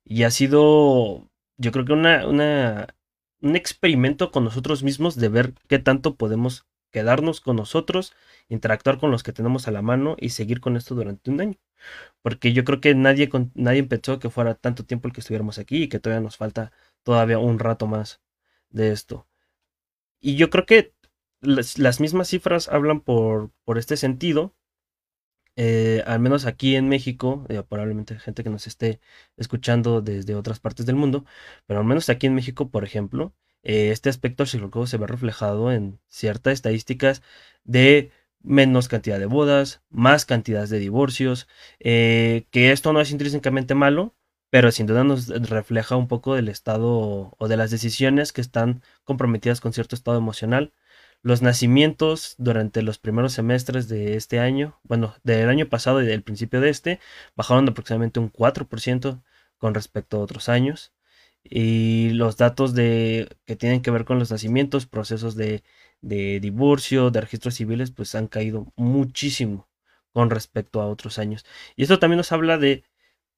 Y 0.05 0.25
ha 0.25 0.31
sido, 0.31 1.31
yo 1.57 1.73
creo 1.73 1.85
que 1.85 1.93
una, 1.93 2.27
una, 2.27 2.95
un 3.41 3.57
experimento 3.57 4.31
con 4.31 4.45
nosotros 4.45 4.83
mismos 4.83 5.17
de 5.17 5.29
ver 5.29 5.55
qué 5.69 5.79
tanto 5.79 6.17
podemos 6.17 6.67
quedarnos 6.91 7.41
con 7.41 7.57
nosotros, 7.57 8.13
interactuar 8.49 8.99
con 8.99 9.11
los 9.11 9.23
que 9.23 9.33
tenemos 9.33 9.69
a 9.69 9.71
la 9.71 9.83
mano 9.83 10.17
y 10.19 10.31
seguir 10.31 10.61
con 10.61 10.77
esto 10.77 10.95
durante 10.95 11.31
un 11.31 11.41
año. 11.41 11.59
Porque 12.23 12.53
yo 12.53 12.65
creo 12.65 12.81
que 12.81 12.95
nadie, 12.95 13.31
nadie 13.55 13.85
pensó 13.85 14.19
que 14.19 14.31
fuera 14.31 14.55
tanto 14.55 14.85
tiempo 14.85 15.09
el 15.09 15.15
que 15.15 15.21
estuviéramos 15.21 15.59
aquí 15.59 15.85
y 15.85 15.89
que 15.89 16.01
todavía 16.01 16.23
nos 16.23 16.37
falta 16.37 16.73
todavía 17.03 17.39
un 17.39 17.59
rato 17.59 17.87
más 17.87 18.21
de 18.71 18.93
esto. 18.93 19.27
Y 20.21 20.37
yo 20.37 20.51
creo 20.51 20.67
que 20.67 20.95
las, 21.41 22.01
mismas 22.01 22.29
cifras 22.29 22.69
hablan 22.69 23.01
por, 23.01 23.51
por 23.65 23.79
este 23.79 23.97
sentido. 23.97 24.55
Eh, 25.57 26.03
al 26.07 26.21
menos 26.21 26.47
aquí 26.47 26.77
en 26.77 26.89
México, 26.89 27.45
eh, 27.49 27.63
probablemente 27.69 28.19
gente 28.19 28.45
que 28.45 28.51
nos 28.51 28.67
esté 28.67 29.01
escuchando 29.37 30.01
desde 30.01 30.35
otras 30.35 30.61
partes 30.61 30.87
del 30.87 30.97
mundo, 30.97 31.25
pero 31.67 31.81
al 31.81 31.87
menos 31.87 32.09
aquí 32.09 32.27
en 32.27 32.35
México, 32.35 32.71
por 32.71 32.85
ejemplo, 32.85 33.35
eh, 33.63 33.91
este 33.91 34.09
aspecto 34.09 34.47
psicológico 34.47 34.87
se 34.87 34.97
ve 34.97 35.07
reflejado 35.07 35.73
en 35.73 36.01
ciertas 36.09 36.55
estadísticas 36.55 37.23
de 37.65 38.11
menos 38.43 38.89
cantidad 38.89 39.19
de 39.19 39.27
bodas, 39.27 39.83
más 39.91 40.25
cantidad 40.25 40.67
de 40.69 40.79
divorcios, 40.79 41.47
que 41.79 42.47
esto 42.53 42.93
no 42.95 43.01
es 43.03 43.11
intrínsecamente 43.11 43.75
malo, 43.75 44.15
pero 44.51 44.73
sin 44.73 44.87
duda 44.87 45.05
nos 45.05 45.29
refleja 45.29 45.97
un 45.97 46.09
poco 46.09 46.35
del 46.35 46.49
estado 46.49 47.35
o 47.39 47.49
de 47.49 47.57
las 47.57 47.71
decisiones 47.71 48.33
que 48.33 48.41
están 48.41 48.83
comprometidas 49.05 49.61
con 49.61 49.73
cierto 49.73 49.95
estado 49.95 50.19
emocional. 50.19 50.73
Los 51.23 51.43
nacimientos 51.43 52.35
durante 52.39 52.83
los 52.83 52.99
primeros 52.99 53.33
semestres 53.35 53.89
de 53.89 54.17
este 54.17 54.41
año, 54.41 54.81
bueno, 54.85 55.15
del 55.23 55.49
año 55.49 55.69
pasado 55.69 56.03
y 56.03 56.07
del 56.07 56.23
principio 56.23 56.61
de 56.61 56.71
este, 56.71 57.01
bajaron 57.37 57.67
de 57.67 57.73
aproximadamente 57.73 58.21
un 58.21 58.31
4% 58.33 59.23
con 59.59 59.75
respecto 59.75 60.17
a 60.17 60.21
otros 60.21 60.49
años. 60.49 60.93
Y 61.45 62.11
los 62.11 62.37
datos 62.37 62.75
de, 62.75 63.29
que 63.47 63.57
tienen 63.57 63.83
que 63.83 63.91
ver 63.91 64.05
con 64.05 64.19
los 64.19 64.31
nacimientos, 64.31 64.87
procesos 64.87 65.37
de, 65.37 65.63
de 66.01 66.41
divorcio, 66.41 67.11
de 67.11 67.21
registros 67.21 67.55
civiles, 67.55 67.91
pues 67.93 68.15
han 68.15 68.29
caído 68.29 68.73
muchísimo 68.77 69.69
con 70.13 70.31
respecto 70.31 70.81
a 70.81 70.87
otros 70.89 71.19
años. 71.19 71.45
Y 71.77 71.83
esto 71.85 71.99
también 71.99 72.19
nos 72.19 72.33
habla 72.33 72.59
de 72.59 72.85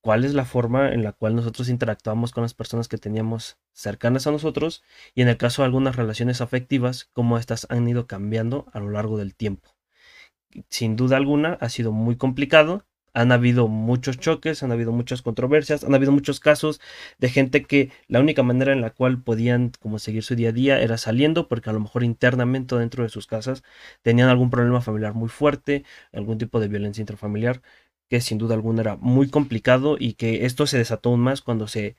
cuál 0.02 0.24
es 0.24 0.34
la 0.34 0.44
forma 0.44 0.92
en 0.92 1.04
la 1.04 1.12
cual 1.12 1.34
nosotros 1.34 1.68
interactuamos 1.68 2.32
con 2.32 2.42
las 2.42 2.54
personas 2.54 2.88
que 2.88 2.98
teníamos 2.98 3.56
cercanas 3.72 4.26
a 4.26 4.32
nosotros 4.32 4.82
y 5.14 5.22
en 5.22 5.28
el 5.28 5.38
caso 5.38 5.62
de 5.62 5.66
algunas 5.66 5.96
relaciones 5.96 6.40
afectivas, 6.40 7.08
cómo 7.12 7.38
estas 7.38 7.66
han 7.70 7.88
ido 7.88 8.06
cambiando 8.06 8.66
a 8.72 8.80
lo 8.80 8.90
largo 8.90 9.16
del 9.16 9.34
tiempo. 9.34 9.70
Sin 10.68 10.96
duda 10.96 11.16
alguna 11.16 11.56
ha 11.60 11.68
sido 11.68 11.92
muy 11.92 12.16
complicado, 12.16 12.84
han 13.14 13.30
habido 13.30 13.68
muchos 13.68 14.18
choques, 14.18 14.62
han 14.62 14.72
habido 14.72 14.90
muchas 14.90 15.22
controversias, 15.22 15.84
han 15.84 15.94
habido 15.94 16.12
muchos 16.12 16.40
casos 16.40 16.80
de 17.18 17.28
gente 17.28 17.62
que 17.62 17.90
la 18.08 18.20
única 18.20 18.42
manera 18.42 18.72
en 18.72 18.80
la 18.80 18.90
cual 18.90 19.22
podían 19.22 19.70
como 19.80 19.98
seguir 19.98 20.24
su 20.24 20.34
día 20.34 20.48
a 20.48 20.52
día 20.52 20.80
era 20.80 20.98
saliendo 20.98 21.46
porque 21.46 21.70
a 21.70 21.72
lo 21.74 21.80
mejor 21.80 22.02
internamente 22.04 22.74
dentro 22.76 23.04
de 23.04 23.08
sus 23.08 23.26
casas 23.26 23.62
tenían 24.02 24.28
algún 24.28 24.50
problema 24.50 24.80
familiar 24.80 25.14
muy 25.14 25.28
fuerte, 25.28 25.84
algún 26.12 26.38
tipo 26.38 26.58
de 26.58 26.68
violencia 26.68 27.02
intrafamiliar 27.02 27.62
que 28.12 28.20
sin 28.20 28.36
duda 28.36 28.54
alguna 28.54 28.82
era 28.82 28.96
muy 28.96 29.30
complicado 29.30 29.96
y 29.98 30.12
que 30.12 30.44
esto 30.44 30.66
se 30.66 30.76
desató 30.76 31.08
aún 31.08 31.20
más 31.20 31.40
cuando 31.40 31.66
se, 31.66 31.96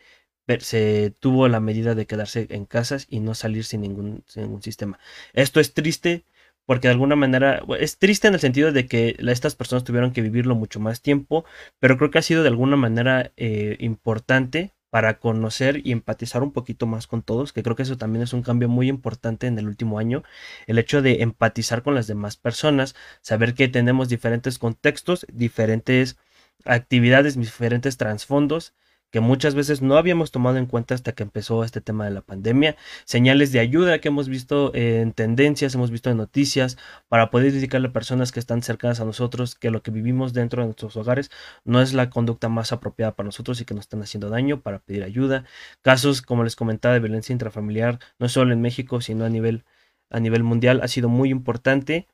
se 0.59 1.11
tuvo 1.19 1.47
la 1.47 1.59
medida 1.59 1.95
de 1.95 2.05
quedarse 2.05 2.45
en 2.51 2.65
casas 2.67 3.07
y 3.09 3.19
no 3.19 3.33
salir 3.33 3.65
sin 3.65 3.81
ningún, 3.81 4.23
ningún 4.35 4.61
sistema. 4.61 4.99
Esto 5.33 5.59
es 5.59 5.73
triste 5.73 6.23
porque 6.67 6.87
de 6.87 6.91
alguna 6.91 7.15
manera 7.15 7.63
es 7.79 7.97
triste 7.97 8.27
en 8.27 8.35
el 8.35 8.39
sentido 8.39 8.71
de 8.71 8.85
que 8.85 9.15
estas 9.27 9.55
personas 9.55 9.85
tuvieron 9.85 10.13
que 10.13 10.21
vivirlo 10.21 10.53
mucho 10.53 10.79
más 10.79 11.01
tiempo, 11.01 11.45
pero 11.79 11.97
creo 11.97 12.11
que 12.11 12.19
ha 12.19 12.21
sido 12.21 12.43
de 12.43 12.49
alguna 12.49 12.75
manera 12.75 13.31
eh, 13.35 13.77
importante 13.79 14.71
para 14.93 15.17
conocer 15.17 15.81
y 15.83 15.91
empatizar 15.91 16.43
un 16.43 16.51
poquito 16.51 16.85
más 16.85 17.07
con 17.07 17.23
todos, 17.23 17.51
que 17.51 17.63
creo 17.63 17.75
que 17.75 17.81
eso 17.81 17.97
también 17.97 18.21
es 18.21 18.31
un 18.31 18.43
cambio 18.43 18.69
muy 18.69 18.89
importante 18.89 19.47
en 19.47 19.57
el 19.57 19.65
último 19.67 19.97
año, 19.97 20.21
el 20.67 20.77
hecho 20.77 21.01
de 21.01 21.23
empatizar 21.23 21.81
con 21.81 21.95
las 21.95 22.05
demás 22.05 22.37
personas, 22.37 22.93
saber 23.21 23.55
que 23.55 23.67
tenemos 23.67 24.07
diferentes 24.07 24.59
contextos, 24.59 25.25
diferentes 25.33 26.17
actividades, 26.63 27.35
diferentes 27.39 27.97
trasfondos 27.97 28.75
que 29.13 29.19
muchas 29.19 29.53
veces 29.53 29.83
no 29.83 29.97
habíamos 29.97 30.31
tomado 30.31 30.57
en 30.57 30.65
cuenta 30.65 30.95
hasta 30.95 31.11
que 31.11 31.21
empezó 31.21 31.63
este 31.63 31.81
tema 31.81 32.05
de 32.05 32.09
la 32.09 32.21
pandemia, 32.21 32.75
señales 33.05 33.51
de 33.51 33.59
ayuda 33.59 33.99
que 33.99 34.07
hemos 34.07 34.27
visto 34.27 34.73
en 34.73 35.13
tendencias, 35.13 35.75
hemos 35.75 35.91
visto 35.91 36.09
en 36.09 36.17
noticias, 36.17 36.79
para 37.09 37.29
poder 37.29 37.53
dedicarle 37.53 37.89
a 37.89 37.93
personas 37.93 38.31
que 38.31 38.39
están 38.39 38.63
cercanas 38.63 39.01
a 39.01 39.05
nosotros, 39.05 39.53
que 39.53 39.69
lo 39.69 39.83
que 39.83 39.91
vivimos 39.91 40.33
dentro 40.33 40.63
de 40.63 40.65
nuestros 40.65 40.97
hogares 40.97 41.29
no 41.63 41.79
es 41.79 41.93
la 41.93 42.09
conducta 42.09 42.49
más 42.49 42.71
apropiada 42.71 43.15
para 43.15 43.27
nosotros 43.27 43.61
y 43.61 43.65
que 43.65 43.75
nos 43.75 43.83
están 43.83 44.01
haciendo 44.01 44.29
daño, 44.31 44.61
para 44.61 44.79
pedir 44.79 45.03
ayuda. 45.03 45.45
Casos, 45.83 46.23
como 46.23 46.43
les 46.43 46.55
comentaba, 46.55 46.95
de 46.95 46.99
violencia 47.01 47.33
intrafamiliar, 47.33 47.99
no 48.17 48.29
solo 48.29 48.51
en 48.51 48.61
México, 48.61 48.99
sino 48.99 49.25
a 49.25 49.29
nivel, 49.29 49.63
a 50.09 50.19
nivel 50.19 50.41
mundial, 50.41 50.81
ha 50.81 50.87
sido 50.87 51.07
muy 51.07 51.29
importante 51.29 52.07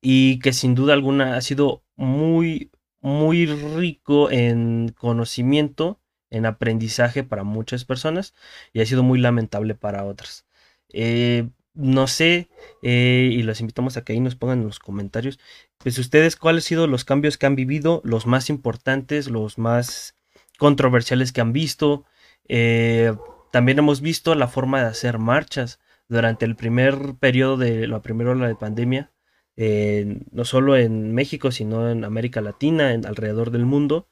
y 0.00 0.38
que 0.38 0.54
sin 0.54 0.74
duda 0.74 0.94
alguna 0.94 1.36
ha 1.36 1.42
sido 1.42 1.82
muy 1.96 2.70
muy 3.02 3.46
rico 3.46 4.30
en 4.30 4.94
conocimiento, 4.98 6.00
en 6.30 6.46
aprendizaje 6.46 7.24
para 7.24 7.44
muchas 7.44 7.84
personas 7.84 8.34
y 8.72 8.80
ha 8.80 8.86
sido 8.86 9.02
muy 9.02 9.18
lamentable 9.18 9.74
para 9.74 10.04
otras. 10.04 10.46
Eh, 10.92 11.48
no 11.74 12.06
sé, 12.06 12.48
eh, 12.82 13.30
y 13.32 13.42
los 13.42 13.60
invitamos 13.60 13.96
a 13.96 14.04
que 14.04 14.12
ahí 14.12 14.20
nos 14.20 14.36
pongan 14.36 14.60
en 14.60 14.66
los 14.66 14.78
comentarios, 14.78 15.38
pues 15.78 15.98
ustedes 15.98 16.36
cuáles 16.36 16.64
han 16.64 16.68
sido 16.68 16.86
los 16.86 17.04
cambios 17.04 17.38
que 17.38 17.46
han 17.46 17.56
vivido, 17.56 18.00
los 18.04 18.26
más 18.26 18.50
importantes, 18.50 19.28
los 19.28 19.58
más 19.58 20.16
controversiales 20.58 21.32
que 21.32 21.40
han 21.40 21.52
visto. 21.52 22.04
Eh, 22.48 23.14
también 23.50 23.78
hemos 23.78 24.00
visto 24.00 24.34
la 24.34 24.48
forma 24.48 24.80
de 24.80 24.86
hacer 24.88 25.18
marchas 25.18 25.80
durante 26.08 26.44
el 26.44 26.56
primer 26.56 27.14
periodo 27.18 27.56
de 27.56 27.86
la 27.88 28.02
primera 28.02 28.30
ola 28.30 28.48
de 28.48 28.54
pandemia 28.54 29.10
no 29.56 30.44
solo 30.44 30.76
en 30.76 31.14
México, 31.14 31.50
sino 31.52 31.90
en 31.90 32.04
América 32.04 32.40
Latina, 32.40 32.92
en 32.92 33.06
alrededor 33.06 33.50
del 33.50 33.66
mundo. 33.66 34.08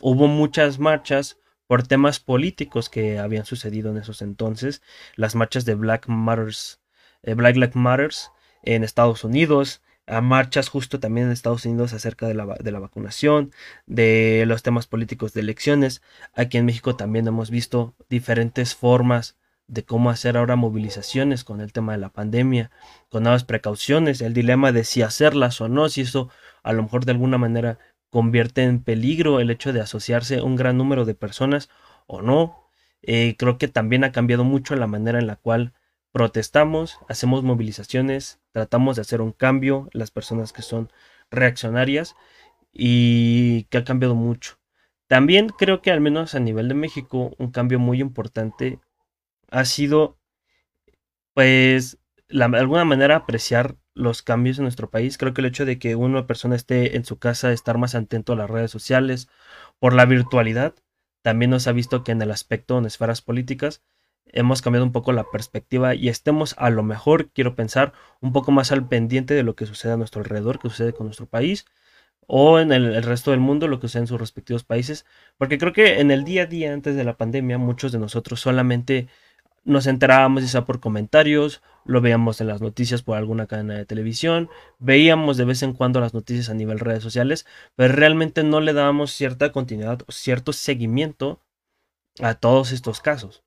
Hubo 0.00 0.28
muchas 0.28 0.78
marchas 0.78 1.38
por 1.66 1.86
temas 1.86 2.20
políticos 2.20 2.88
que 2.88 3.18
habían 3.18 3.44
sucedido 3.44 3.90
en 3.90 3.98
esos 3.98 4.22
entonces. 4.22 4.82
Las 5.16 5.34
marchas 5.34 5.64
de 5.64 5.74
Black 5.74 6.08
Matters, 6.08 6.80
eh, 7.22 7.34
Black 7.34 7.56
Lives 7.56 7.76
Matters 7.76 8.30
en 8.62 8.84
Estados 8.84 9.24
Unidos, 9.24 9.82
a 10.06 10.20
marchas 10.20 10.68
justo 10.68 11.00
también 11.00 11.26
en 11.26 11.32
Estados 11.32 11.64
Unidos 11.64 11.92
acerca 11.92 12.28
de 12.28 12.34
la, 12.34 12.46
de 12.60 12.70
la, 12.70 12.78
vacunación, 12.78 13.52
de 13.86 14.44
los 14.46 14.62
temas 14.62 14.86
políticos 14.86 15.32
de 15.32 15.40
elecciones. 15.40 16.02
Aquí 16.34 16.58
en 16.58 16.66
México 16.66 16.96
también 16.96 17.26
hemos 17.26 17.50
visto 17.50 17.94
diferentes 18.08 18.74
formas 18.76 19.36
de 19.68 19.84
cómo 19.84 20.10
hacer 20.10 20.36
ahora 20.36 20.56
movilizaciones 20.56 21.44
con 21.44 21.60
el 21.60 21.72
tema 21.72 21.92
de 21.92 21.98
la 21.98 22.10
pandemia, 22.10 22.70
con 23.08 23.24
nuevas 23.24 23.44
precauciones, 23.44 24.20
el 24.20 24.34
dilema 24.34 24.72
de 24.72 24.84
si 24.84 25.02
hacerlas 25.02 25.60
o 25.60 25.68
no, 25.68 25.88
si 25.88 26.02
eso 26.02 26.30
a 26.62 26.72
lo 26.72 26.82
mejor 26.82 27.04
de 27.04 27.12
alguna 27.12 27.38
manera 27.38 27.78
convierte 28.10 28.62
en 28.62 28.82
peligro 28.82 29.40
el 29.40 29.50
hecho 29.50 29.72
de 29.72 29.80
asociarse 29.80 30.40
un 30.42 30.56
gran 30.56 30.78
número 30.78 31.04
de 31.04 31.14
personas 31.14 31.68
o 32.06 32.22
no. 32.22 32.70
Eh, 33.02 33.36
creo 33.38 33.58
que 33.58 33.68
también 33.68 34.04
ha 34.04 34.12
cambiado 34.12 34.44
mucho 34.44 34.74
la 34.76 34.86
manera 34.86 35.18
en 35.18 35.26
la 35.26 35.36
cual 35.36 35.74
protestamos, 36.12 36.98
hacemos 37.08 37.42
movilizaciones, 37.42 38.40
tratamos 38.52 38.96
de 38.96 39.02
hacer 39.02 39.20
un 39.20 39.32
cambio, 39.32 39.88
las 39.92 40.10
personas 40.10 40.52
que 40.52 40.62
son 40.62 40.90
reaccionarias 41.30 42.14
y 42.72 43.64
que 43.64 43.78
ha 43.78 43.84
cambiado 43.84 44.14
mucho. 44.14 44.58
También 45.08 45.50
creo 45.50 45.82
que 45.82 45.90
al 45.90 46.00
menos 46.00 46.34
a 46.34 46.40
nivel 46.40 46.68
de 46.68 46.74
México 46.74 47.34
un 47.38 47.50
cambio 47.50 47.78
muy 47.78 48.00
importante 48.00 48.80
ha 49.50 49.64
sido, 49.64 50.18
pues, 51.34 51.98
de 52.28 52.44
alguna 52.44 52.84
manera 52.84 53.16
apreciar 53.16 53.76
los 53.94 54.22
cambios 54.22 54.58
en 54.58 54.64
nuestro 54.64 54.90
país. 54.90 55.18
Creo 55.18 55.34
que 55.34 55.40
el 55.40 55.46
hecho 55.46 55.64
de 55.64 55.78
que 55.78 55.96
una 55.96 56.26
persona 56.26 56.56
esté 56.56 56.96
en 56.96 57.04
su 57.04 57.18
casa, 57.18 57.52
estar 57.52 57.78
más 57.78 57.94
atento 57.94 58.34
a 58.34 58.36
las 58.36 58.50
redes 58.50 58.70
sociales, 58.70 59.28
por 59.78 59.94
la 59.94 60.06
virtualidad, 60.06 60.74
también 61.22 61.50
nos 61.50 61.66
ha 61.66 61.72
visto 61.72 62.04
que 62.04 62.12
en 62.12 62.22
el 62.22 62.30
aspecto 62.30 62.78
en 62.78 62.86
esferas 62.86 63.22
políticas 63.22 63.82
hemos 64.26 64.62
cambiado 64.62 64.84
un 64.84 64.92
poco 64.92 65.12
la 65.12 65.24
perspectiva 65.30 65.94
y 65.94 66.08
estemos 66.08 66.54
a 66.58 66.70
lo 66.70 66.82
mejor, 66.82 67.30
quiero 67.32 67.54
pensar, 67.54 67.92
un 68.20 68.32
poco 68.32 68.52
más 68.52 68.72
al 68.72 68.88
pendiente 68.88 69.34
de 69.34 69.42
lo 69.42 69.56
que 69.56 69.66
sucede 69.66 69.92
a 69.92 69.96
nuestro 69.96 70.20
alrededor, 70.20 70.58
que 70.58 70.68
sucede 70.68 70.92
con 70.92 71.06
nuestro 71.06 71.26
país 71.26 71.66
o 72.26 72.58
en 72.60 72.72
el, 72.72 72.94
el, 72.94 73.02
resto 73.04 73.30
del 73.30 73.40
mundo, 73.40 73.68
lo 73.68 73.78
que 73.80 73.88
sucede 73.88 74.02
en 74.02 74.06
sus 74.08 74.20
respectivos 74.20 74.64
países, 74.64 75.06
porque 75.38 75.58
creo 75.58 75.72
que 75.72 76.00
en 76.00 76.10
el 76.10 76.24
día 76.24 76.42
a 76.42 76.46
día 76.46 76.72
antes 76.72 76.96
de 76.96 77.04
la 77.04 77.16
pandemia 77.16 77.58
muchos 77.58 77.92
de 77.92 77.98
nosotros 77.98 78.40
solamente 78.40 79.08
nos 79.66 79.86
enterábamos 79.86 80.50
ya 80.50 80.64
por 80.64 80.80
comentarios, 80.80 81.60
lo 81.84 82.00
veíamos 82.00 82.40
en 82.40 82.46
las 82.46 82.62
noticias 82.62 83.02
por 83.02 83.18
alguna 83.18 83.46
cadena 83.46 83.74
de 83.74 83.84
televisión, 83.84 84.48
veíamos 84.78 85.36
de 85.36 85.44
vez 85.44 85.62
en 85.62 85.72
cuando 85.72 86.00
las 86.00 86.14
noticias 86.14 86.48
a 86.48 86.54
nivel 86.54 86.78
redes 86.78 87.02
sociales, 87.02 87.46
pero 87.74 87.94
realmente 87.94 88.44
no 88.44 88.60
le 88.60 88.72
dábamos 88.72 89.12
cierta 89.12 89.52
continuidad 89.52 90.00
o 90.06 90.12
cierto 90.12 90.52
seguimiento 90.52 91.40
a 92.20 92.34
todos 92.34 92.72
estos 92.72 93.00
casos. 93.00 93.42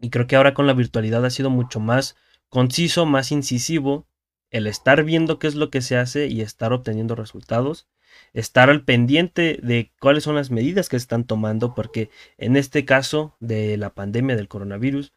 Y 0.00 0.10
creo 0.10 0.26
que 0.26 0.36
ahora 0.36 0.54
con 0.54 0.66
la 0.66 0.74
virtualidad 0.74 1.24
ha 1.24 1.30
sido 1.30 1.50
mucho 1.50 1.80
más 1.80 2.16
conciso, 2.48 3.06
más 3.06 3.30
incisivo 3.30 4.06
el 4.50 4.66
estar 4.66 5.04
viendo 5.04 5.38
qué 5.38 5.48
es 5.48 5.54
lo 5.54 5.70
que 5.70 5.82
se 5.82 5.96
hace 5.96 6.28
y 6.28 6.40
estar 6.40 6.72
obteniendo 6.72 7.14
resultados, 7.14 7.88
estar 8.32 8.70
al 8.70 8.84
pendiente 8.84 9.58
de 9.62 9.92
cuáles 10.00 10.24
son 10.24 10.36
las 10.36 10.50
medidas 10.50 10.88
que 10.88 10.98
se 10.98 11.02
están 11.02 11.24
tomando, 11.24 11.74
porque 11.74 12.10
en 12.38 12.56
este 12.56 12.84
caso 12.84 13.36
de 13.40 13.76
la 13.76 13.90
pandemia 13.94 14.36
del 14.36 14.48
coronavirus, 14.48 15.12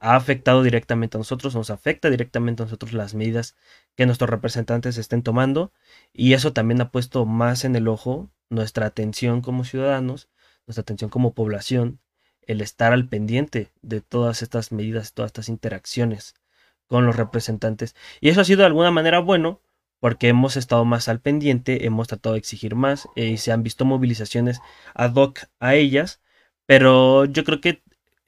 ha 0.00 0.16
afectado 0.16 0.62
directamente 0.62 1.16
a 1.16 1.20
nosotros, 1.20 1.54
nos 1.54 1.70
afecta 1.70 2.10
directamente 2.10 2.62
a 2.62 2.66
nosotros 2.66 2.92
las 2.92 3.14
medidas 3.14 3.56
que 3.96 4.06
nuestros 4.06 4.30
representantes 4.30 4.98
estén 4.98 5.22
tomando 5.22 5.72
y 6.12 6.34
eso 6.34 6.52
también 6.52 6.80
ha 6.80 6.90
puesto 6.90 7.24
más 7.26 7.64
en 7.64 7.76
el 7.76 7.88
ojo 7.88 8.30
nuestra 8.48 8.86
atención 8.86 9.40
como 9.40 9.64
ciudadanos, 9.64 10.28
nuestra 10.66 10.82
atención 10.82 11.10
como 11.10 11.34
población, 11.34 12.00
el 12.42 12.60
estar 12.60 12.92
al 12.92 13.08
pendiente 13.08 13.72
de 13.82 14.00
todas 14.00 14.42
estas 14.42 14.72
medidas, 14.72 15.12
todas 15.12 15.30
estas 15.30 15.48
interacciones 15.48 16.34
con 16.86 17.06
los 17.06 17.16
representantes. 17.16 17.96
Y 18.20 18.28
eso 18.28 18.40
ha 18.40 18.44
sido 18.44 18.60
de 18.60 18.66
alguna 18.66 18.90
manera 18.90 19.18
bueno 19.18 19.60
porque 20.00 20.28
hemos 20.28 20.56
estado 20.56 20.84
más 20.84 21.08
al 21.08 21.20
pendiente, 21.20 21.86
hemos 21.86 22.08
tratado 22.08 22.34
de 22.34 22.38
exigir 22.38 22.74
más 22.74 23.08
eh, 23.16 23.26
y 23.26 23.36
se 23.38 23.52
han 23.52 23.62
visto 23.62 23.84
movilizaciones 23.84 24.60
ad 24.94 25.14
hoc 25.14 25.40
a 25.58 25.74
ellas, 25.74 26.20
pero 26.66 27.24
yo 27.24 27.44
creo 27.44 27.60
que 27.60 27.82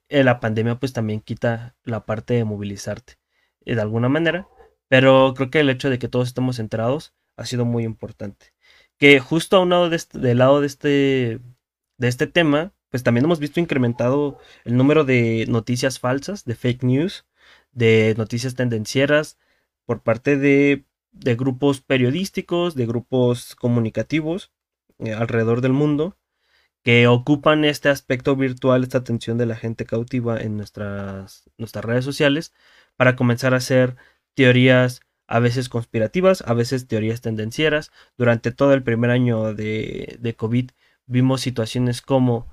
la 0.09 0.41
pandemia 0.41 0.79
pues 0.79 0.93
también 0.93 1.21
quita 1.21 1.77
la 1.85 2.07
parte 2.07 2.35
de 2.35 2.45
movilizarte 2.45 3.15
eh, 3.65 3.75
de 3.75 3.81
alguna 3.81 4.09
manera, 4.09 4.49
pero 4.89 5.35
creo 5.35 5.51
que 5.51 5.61
el 5.61 5.71
hecho 5.71 5.91
de 5.91 5.99
que 5.99 6.09
todos 6.09 6.29
estemos 6.29 6.59
enterados 6.59 7.15
ha 7.37 7.47
sido 7.47 7.65
muy 7.65 7.85
importante. 7.85 8.55
Que 8.99 9.21
justo 9.21 9.57
a 9.57 9.61
un 9.61 9.71
lado 9.71 9.91
de 9.91 9.97
este, 9.97 10.19
del 10.19 10.39
lado 10.39 10.61
de 10.61 10.67
este, 10.67 11.41
de 11.99 12.09
este 12.09 12.27
tema, 12.27 12.73
pues 12.91 13.03
también 13.03 13.25
hemos 13.25 13.39
visto 13.39 13.61
incrementado 13.61 14.39
el 14.65 14.77
número 14.77 15.05
de 15.05 15.47
noticias 15.49 15.99
falsas, 16.01 16.45
de 16.45 16.55
fake 16.55 16.83
news, 16.85 17.27
de 17.73 18.15
noticias 18.17 18.55
tendencieras 18.55 19.39
por 19.85 20.03
parte 20.03 20.37
de, 20.37 20.85
de 21.13 21.35
grupos 21.37 21.81
periodísticos, 21.81 22.75
de 22.75 22.87
grupos 22.87 23.55
comunicativos 23.57 24.53
eh, 24.99 25.13
alrededor 25.13 25.61
del 25.61 25.73
mundo, 25.73 26.17
que 26.83 27.07
ocupan 27.07 27.65
este 27.65 27.89
aspecto 27.89 28.37
virtual, 28.37 28.83
esta 28.83 28.99
atención 28.99 29.39
de 29.39 29.47
la 29.47 29.57
gente 29.57 29.85
cautiva 29.85 30.41
en 30.41 30.57
nuestras, 30.57 31.51
nuestras 31.59 31.85
redes 31.85 32.05
sociales, 32.05 32.53
para 32.97 33.17
comenzar 33.17 33.55
a 33.55 33.59
hacer 33.59 33.97
teorías 34.35 35.01
a 35.27 35.41
veces 35.41 35.69
conspirativas, 35.69 36.43
a 36.47 36.55
veces 36.55 36.89
teorías 36.89 37.21
tendencieras. 37.21 37.91
Durante 38.17 38.53
todo 38.53 38.73
el 38.73 38.83
primer 38.83 39.11
año 39.11 39.55
de, 39.55 40.17
de 40.21 40.35
COVID 40.35 40.71
vimos 41.07 41.41
situaciones 41.43 42.03
como 42.03 42.49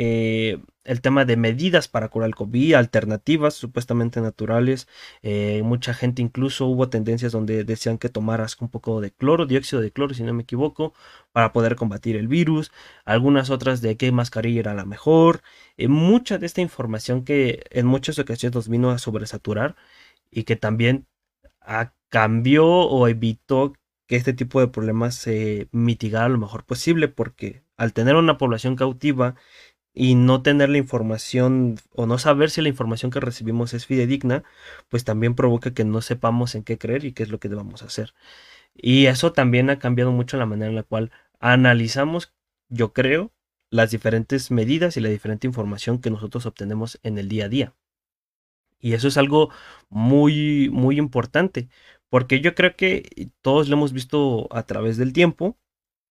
eh, 0.00 0.62
el 0.84 1.00
tema 1.00 1.24
de 1.24 1.36
medidas 1.36 1.88
para 1.88 2.08
curar 2.08 2.28
el 2.28 2.36
COVID, 2.36 2.74
alternativas 2.74 3.54
supuestamente 3.54 4.20
naturales. 4.20 4.86
Eh, 5.22 5.62
mucha 5.64 5.92
gente 5.92 6.22
incluso 6.22 6.66
hubo 6.66 6.88
tendencias 6.88 7.32
donde 7.32 7.64
decían 7.64 7.98
que 7.98 8.08
tomaras 8.08 8.56
un 8.60 8.68
poco 8.68 9.00
de 9.00 9.10
cloro, 9.10 9.44
dióxido 9.44 9.82
de 9.82 9.90
cloro, 9.90 10.14
si 10.14 10.22
no 10.22 10.32
me 10.34 10.44
equivoco, 10.44 10.94
para 11.32 11.52
poder 11.52 11.74
combatir 11.74 12.14
el 12.16 12.28
virus. 12.28 12.70
Algunas 13.04 13.50
otras 13.50 13.82
de 13.82 13.96
qué 13.96 14.12
mascarilla 14.12 14.60
era 14.60 14.74
la 14.74 14.84
mejor. 14.84 15.42
Eh, 15.76 15.88
mucha 15.88 16.38
de 16.38 16.46
esta 16.46 16.60
información 16.60 17.24
que 17.24 17.64
en 17.70 17.86
muchas 17.86 18.20
ocasiones 18.20 18.54
nos 18.54 18.68
vino 18.68 18.90
a 18.90 18.98
sobresaturar 18.98 19.74
y 20.30 20.44
que 20.44 20.54
también 20.56 21.06
cambió 22.08 22.66
o 22.66 23.08
evitó 23.08 23.74
que 24.06 24.16
este 24.16 24.32
tipo 24.32 24.60
de 24.60 24.68
problemas 24.68 25.14
se 25.16 25.68
mitigara 25.72 26.28
lo 26.28 26.38
mejor 26.38 26.64
posible 26.64 27.08
porque 27.08 27.62
al 27.76 27.92
tener 27.92 28.16
una 28.16 28.38
población 28.38 28.74
cautiva 28.76 29.36
y 29.98 30.14
no 30.14 30.42
tener 30.42 30.68
la 30.68 30.78
información 30.78 31.76
o 31.92 32.06
no 32.06 32.18
saber 32.18 32.50
si 32.50 32.62
la 32.62 32.68
información 32.68 33.10
que 33.10 33.18
recibimos 33.18 33.74
es 33.74 33.84
fidedigna, 33.84 34.44
pues 34.88 35.02
también 35.04 35.34
provoca 35.34 35.74
que 35.74 35.84
no 35.84 36.02
sepamos 36.02 36.54
en 36.54 36.62
qué 36.62 36.78
creer 36.78 37.04
y 37.04 37.12
qué 37.12 37.24
es 37.24 37.30
lo 37.30 37.40
que 37.40 37.48
debamos 37.48 37.82
hacer. 37.82 38.14
Y 38.74 39.06
eso 39.06 39.32
también 39.32 39.70
ha 39.70 39.80
cambiado 39.80 40.12
mucho 40.12 40.36
la 40.36 40.46
manera 40.46 40.70
en 40.70 40.76
la 40.76 40.84
cual 40.84 41.10
analizamos, 41.40 42.32
yo 42.68 42.92
creo, 42.92 43.32
las 43.70 43.90
diferentes 43.90 44.52
medidas 44.52 44.96
y 44.96 45.00
la 45.00 45.08
diferente 45.08 45.48
información 45.48 46.00
que 46.00 46.10
nosotros 46.10 46.46
obtenemos 46.46 47.00
en 47.02 47.18
el 47.18 47.28
día 47.28 47.46
a 47.46 47.48
día. 47.48 47.74
Y 48.80 48.92
eso 48.94 49.08
es 49.08 49.16
algo 49.16 49.50
muy, 49.88 50.70
muy 50.70 50.98
importante, 50.98 51.68
porque 52.08 52.40
yo 52.40 52.54
creo 52.54 52.76
que 52.76 53.30
todos 53.42 53.68
lo 53.68 53.76
hemos 53.76 53.92
visto 53.92 54.48
a 54.52 54.62
través 54.64 54.96
del 54.96 55.12
tiempo, 55.12 55.58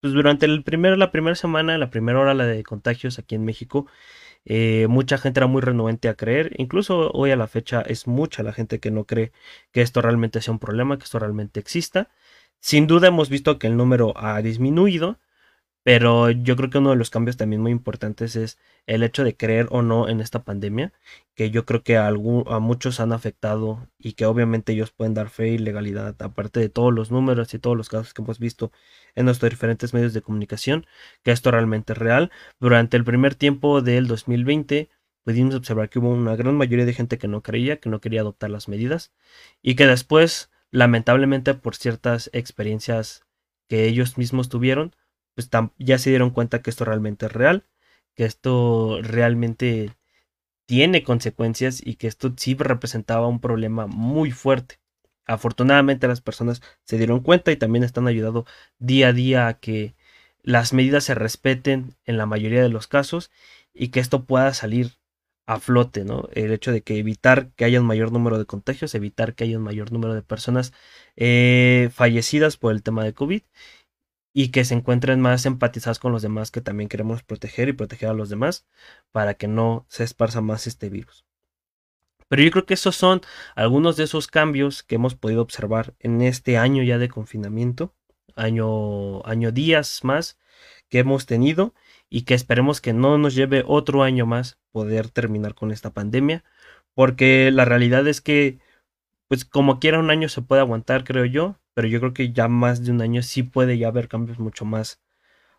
pues 0.00 0.12
durante 0.12 0.46
la 0.48 0.62
primera 1.10 1.34
semana, 1.34 1.78
la 1.78 1.90
primera 1.90 2.20
hora 2.20 2.34
la 2.34 2.46
de 2.46 2.62
contagios 2.64 3.18
aquí 3.18 3.34
en 3.34 3.44
México, 3.44 3.86
eh, 4.44 4.86
mucha 4.88 5.18
gente 5.18 5.40
era 5.40 5.46
muy 5.46 5.60
renuente 5.62 6.08
a 6.08 6.14
creer. 6.14 6.52
Incluso 6.58 7.10
hoy 7.12 7.30
a 7.32 7.36
la 7.36 7.48
fecha 7.48 7.82
es 7.82 8.06
mucha 8.06 8.42
la 8.42 8.52
gente 8.52 8.80
que 8.80 8.90
no 8.90 9.04
cree 9.04 9.32
que 9.72 9.82
esto 9.82 10.02
realmente 10.02 10.40
sea 10.40 10.52
un 10.52 10.58
problema, 10.60 10.98
que 10.98 11.04
esto 11.04 11.18
realmente 11.18 11.60
exista. 11.60 12.10
Sin 12.60 12.86
duda 12.86 13.08
hemos 13.08 13.28
visto 13.30 13.58
que 13.58 13.66
el 13.68 13.76
número 13.76 14.14
ha 14.16 14.40
disminuido, 14.42 15.18
pero 15.84 16.30
yo 16.30 16.56
creo 16.56 16.70
que 16.70 16.78
uno 16.78 16.90
de 16.90 16.96
los 16.96 17.10
cambios 17.10 17.36
también 17.36 17.62
muy 17.62 17.72
importantes 17.72 18.36
es 18.36 18.58
el 18.86 19.02
hecho 19.02 19.24
de 19.24 19.36
creer 19.36 19.68
o 19.70 19.82
no 19.82 20.08
en 20.08 20.20
esta 20.20 20.44
pandemia, 20.44 20.92
que 21.34 21.50
yo 21.50 21.64
creo 21.64 21.82
que 21.82 21.96
a 21.96 22.10
muchos 22.12 23.00
han 23.00 23.12
afectado 23.12 23.88
y 23.98 24.12
que 24.14 24.26
obviamente 24.26 24.72
ellos 24.72 24.92
pueden 24.92 25.14
dar 25.14 25.30
fe 25.30 25.48
y 25.48 25.58
legalidad, 25.58 26.14
aparte 26.20 26.60
de 26.60 26.68
todos 26.68 26.92
los 26.92 27.10
números 27.10 27.54
y 27.54 27.58
todos 27.58 27.76
los 27.76 27.88
casos 27.88 28.12
que 28.14 28.22
hemos 28.22 28.38
visto 28.38 28.72
en 29.14 29.24
nuestros 29.26 29.50
diferentes 29.50 29.94
medios 29.94 30.14
de 30.14 30.22
comunicación, 30.22 30.86
que 31.22 31.32
esto 31.32 31.50
realmente 31.50 31.92
es 31.92 31.98
real. 31.98 32.30
Durante 32.60 32.96
el 32.96 33.04
primer 33.04 33.34
tiempo 33.34 33.82
del 33.82 34.06
2020 34.06 34.90
pudimos 35.24 35.54
observar 35.54 35.90
que 35.90 35.98
hubo 35.98 36.10
una 36.10 36.36
gran 36.36 36.56
mayoría 36.56 36.86
de 36.86 36.94
gente 36.94 37.18
que 37.18 37.28
no 37.28 37.42
creía, 37.42 37.78
que 37.80 37.90
no 37.90 38.00
quería 38.00 38.22
adoptar 38.22 38.50
las 38.50 38.68
medidas 38.68 39.12
y 39.62 39.74
que 39.74 39.86
después, 39.86 40.50
lamentablemente 40.70 41.54
por 41.54 41.76
ciertas 41.76 42.30
experiencias 42.32 43.26
que 43.68 43.84
ellos 43.86 44.16
mismos 44.16 44.48
tuvieron, 44.48 44.94
pues 45.34 45.50
ya 45.78 45.98
se 45.98 46.10
dieron 46.10 46.30
cuenta 46.30 46.62
que 46.62 46.70
esto 46.70 46.84
realmente 46.84 47.26
es 47.26 47.32
real, 47.32 47.66
que 48.14 48.24
esto 48.24 49.00
realmente 49.02 49.92
tiene 50.66 51.02
consecuencias 51.02 51.80
y 51.84 51.94
que 51.94 52.08
esto 52.08 52.34
sí 52.36 52.54
representaba 52.54 53.26
un 53.26 53.40
problema 53.40 53.86
muy 53.86 54.32
fuerte. 54.32 54.80
Afortunadamente 55.28 56.08
las 56.08 56.20
personas 56.20 56.62
se 56.84 56.98
dieron 56.98 57.20
cuenta 57.20 57.52
y 57.52 57.56
también 57.56 57.84
están 57.84 58.08
ayudando 58.08 58.46
día 58.78 59.08
a 59.08 59.12
día 59.12 59.46
a 59.46 59.54
que 59.60 59.94
las 60.42 60.72
medidas 60.72 61.04
se 61.04 61.14
respeten 61.14 61.94
en 62.04 62.16
la 62.16 62.26
mayoría 62.26 62.62
de 62.62 62.70
los 62.70 62.88
casos 62.88 63.30
y 63.74 63.88
que 63.88 64.00
esto 64.00 64.24
pueda 64.24 64.52
salir 64.54 64.98
a 65.46 65.60
flote, 65.60 66.04
¿no? 66.04 66.28
El 66.32 66.52
hecho 66.52 66.72
de 66.72 66.82
que 66.82 66.98
evitar 66.98 67.50
que 67.56 67.64
haya 67.64 67.80
un 67.80 67.86
mayor 67.86 68.12
número 68.12 68.38
de 68.38 68.46
contagios, 68.46 68.94
evitar 68.94 69.34
que 69.34 69.44
haya 69.44 69.58
un 69.58 69.64
mayor 69.64 69.92
número 69.92 70.14
de 70.14 70.22
personas 70.22 70.72
eh, 71.16 71.90
fallecidas 71.92 72.56
por 72.56 72.72
el 72.72 72.82
tema 72.82 73.04
de 73.04 73.14
COVID 73.14 73.42
y 74.34 74.48
que 74.48 74.64
se 74.64 74.74
encuentren 74.74 75.20
más 75.20 75.46
empatizados 75.46 75.98
con 75.98 76.12
los 76.12 76.22
demás 76.22 76.50
que 76.50 76.60
también 76.60 76.88
queremos 76.88 77.22
proteger 77.22 77.68
y 77.68 77.72
proteger 77.74 78.10
a 78.10 78.14
los 78.14 78.30
demás 78.30 78.66
para 79.12 79.34
que 79.34 79.48
no 79.48 79.86
se 79.88 80.04
esparza 80.04 80.40
más 80.40 80.66
este 80.66 80.90
virus. 80.90 81.27
Pero 82.28 82.42
yo 82.42 82.50
creo 82.50 82.66
que 82.66 82.74
esos 82.74 82.96
son 82.96 83.22
algunos 83.56 83.96
de 83.96 84.04
esos 84.04 84.26
cambios 84.26 84.82
que 84.82 84.96
hemos 84.96 85.14
podido 85.14 85.42
observar 85.42 85.94
en 85.98 86.20
este 86.20 86.58
año 86.58 86.82
ya 86.82 86.98
de 86.98 87.08
confinamiento, 87.08 87.94
año, 88.36 89.24
año 89.26 89.52
días 89.52 90.00
más 90.04 90.38
que 90.88 91.00
hemos 91.00 91.26
tenido 91.26 91.74
y 92.10 92.22
que 92.22 92.34
esperemos 92.34 92.80
que 92.80 92.92
no 92.92 93.18
nos 93.18 93.34
lleve 93.34 93.64
otro 93.66 94.02
año 94.02 94.26
más 94.26 94.58
poder 94.72 95.10
terminar 95.10 95.54
con 95.54 95.70
esta 95.70 95.90
pandemia, 95.92 96.44
porque 96.94 97.50
la 97.52 97.64
realidad 97.64 98.06
es 98.06 98.20
que 98.20 98.58
pues 99.28 99.44
como 99.44 99.78
quiera 99.78 99.98
un 99.98 100.10
año 100.10 100.28
se 100.28 100.42
puede 100.42 100.62
aguantar, 100.62 101.04
creo 101.04 101.26
yo, 101.26 101.58
pero 101.74 101.86
yo 101.88 102.00
creo 102.00 102.14
que 102.14 102.32
ya 102.32 102.48
más 102.48 102.84
de 102.84 102.92
un 102.92 103.02
año 103.02 103.22
sí 103.22 103.42
puede 103.42 103.78
ya 103.78 103.88
haber 103.88 104.08
cambios 104.08 104.38
mucho 104.38 104.64
más, 104.64 105.00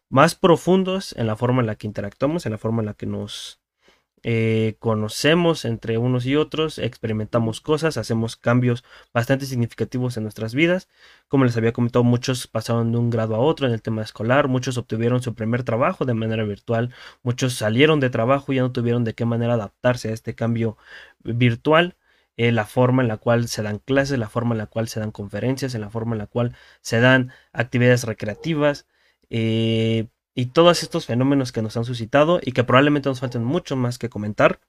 más 0.10 0.36
profundos 0.36 1.16
en 1.18 1.28
la 1.28 1.36
forma 1.36 1.62
en 1.62 1.68
la 1.68 1.76
que 1.76 1.88
interactuamos, 1.88 2.46
en 2.46 2.52
la 2.52 2.58
forma 2.58 2.82
en 2.82 2.88
la 2.88 2.96
que 2.96 3.06
nos 3.06 3.59
eh, 4.24 4.76
conocemos 4.80 5.66
entre 5.66 5.98
unos 5.98 6.26
y 6.26 6.36
otros, 6.36 6.78
experimentamos 6.80 7.62
cosas, 7.62 7.98
hacemos 7.98 8.36
cambios 8.36 8.84
bastante 9.14 9.46
significativos 9.46 10.18
en 10.18 10.24
nuestras 10.24 10.54
vidas. 10.54 10.90
Como 11.28 11.46
les 11.46 11.56
había 11.58 11.74
comentado, 11.74 12.04
muchos 12.04 12.48
pasaron 12.48 12.92
de 12.92 12.98
un 12.98 13.10
grado 13.10 13.36
a 13.36 13.40
otro 13.40 13.68
en 13.68 13.74
el 13.74 13.82
tema 13.82 14.02
escolar, 14.02 14.48
muchos 14.48 14.78
obtuvieron 14.78 15.22
su 15.22 15.36
primer 15.36 15.64
trabajo 15.64 16.06
de 16.06 16.14
manera 16.14 16.44
virtual, 16.44 16.94
muchos 17.24 17.54
salieron 17.54 18.00
de 18.00 18.10
trabajo 18.10 18.52
y 18.52 18.58
ya 18.58 18.62
no 18.64 18.72
tuvieron 18.72 19.04
de 19.04 19.16
qué 19.16 19.26
manera 19.26 19.54
adaptarse 19.54 20.10
a 20.10 20.14
este 20.14 20.36
cambio 20.36 20.78
virtual. 21.24 21.96
Eh, 22.38 22.54
la 22.54 22.66
forma 22.66 23.02
en 23.02 23.10
la 23.10 23.18
cual 23.18 23.50
se 23.50 23.62
dan 23.64 23.80
clases, 23.80 24.18
la 24.18 24.30
forma 24.30 24.54
en 24.56 24.60
la 24.60 24.68
cual 24.68 24.88
se 24.88 25.02
dan 25.02 25.12
conferencias, 25.12 25.76
en 25.76 25.82
la 25.82 25.90
forma 25.90 26.14
en 26.16 26.20
la 26.20 26.28
cual 26.28 26.56
se 26.82 27.02
dan 27.02 27.34
actividades 27.52 28.06
recreativas 28.06 28.88
eh, 29.30 30.08
y 30.40 30.46
todos 30.46 30.84
estos 30.84 31.06
fenómenos 31.06 31.52
que 31.52 31.62
nos 31.62 31.76
han 31.76 31.84
suscitado 31.84 32.40
y 32.42 32.54
que 32.54 32.64
probablemente 32.64 33.10
nos 33.10 33.20
falten 33.20 33.44
mucho 33.44 33.76
más 33.76 33.98
que 33.98 34.08
comentar, 34.08 34.62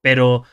pero 0.00 0.44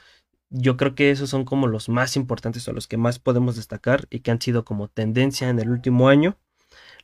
yo 0.50 0.76
creo 0.76 0.96
que 0.96 1.12
esos 1.12 1.30
son 1.30 1.46
como 1.46 1.68
los 1.68 1.88
más 1.88 2.16
importantes 2.16 2.68
o 2.68 2.74
los 2.74 2.88
que 2.88 2.98
más 2.98 3.20
podemos 3.20 3.58
destacar 3.58 4.08
y 4.10 4.22
que 4.22 4.32
han 4.32 4.42
sido 4.42 4.66
como 4.66 4.88
tendencia 4.88 5.50
en 5.50 5.60
el 5.60 5.70
último 5.70 6.10
año. 6.10 6.36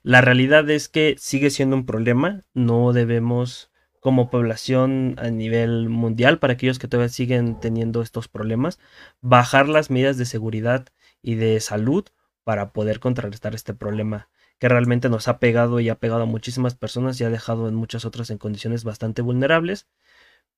La 0.02 0.22
realidad 0.22 0.68
es 0.72 0.90
que 0.90 1.16
sigue 1.20 1.52
siendo 1.52 1.76
un 1.76 1.86
problema, 1.86 2.42
no 2.56 2.92
debemos 2.94 3.70
como 4.00 4.32
población 4.32 5.18
a 5.20 5.30
nivel 5.30 5.90
mundial, 5.90 6.40
para 6.40 6.54
aquellos 6.54 6.80
que 6.80 6.88
todavía 6.88 7.10
siguen 7.10 7.60
teniendo 7.60 8.02
estos 8.02 8.28
problemas, 8.28 8.80
bajar 9.22 9.70
las 9.70 9.92
medidas 9.92 10.18
de 10.18 10.26
seguridad 10.26 10.88
y 11.22 11.36
de 11.36 11.60
salud 11.60 12.06
para 12.44 12.74
poder 12.74 13.00
contrarrestar 13.00 13.54
este 13.54 13.76
problema 13.76 14.30
que 14.60 14.70
realmente 14.70 15.10
nos 15.10 15.28
ha 15.28 15.40
pegado 15.40 15.80
y 15.80 15.90
ha 15.90 15.96
pegado 15.96 16.24
a 16.24 16.26
muchísimas 16.26 16.76
personas 16.76 17.20
y 17.20 17.24
ha 17.24 17.30
dejado 17.30 17.68
en 17.68 17.76
muchas 17.76 18.06
otras 18.06 18.30
en 18.30 18.38
condiciones 18.38 18.84
bastante 18.84 19.22
vulnerables, 19.22 19.88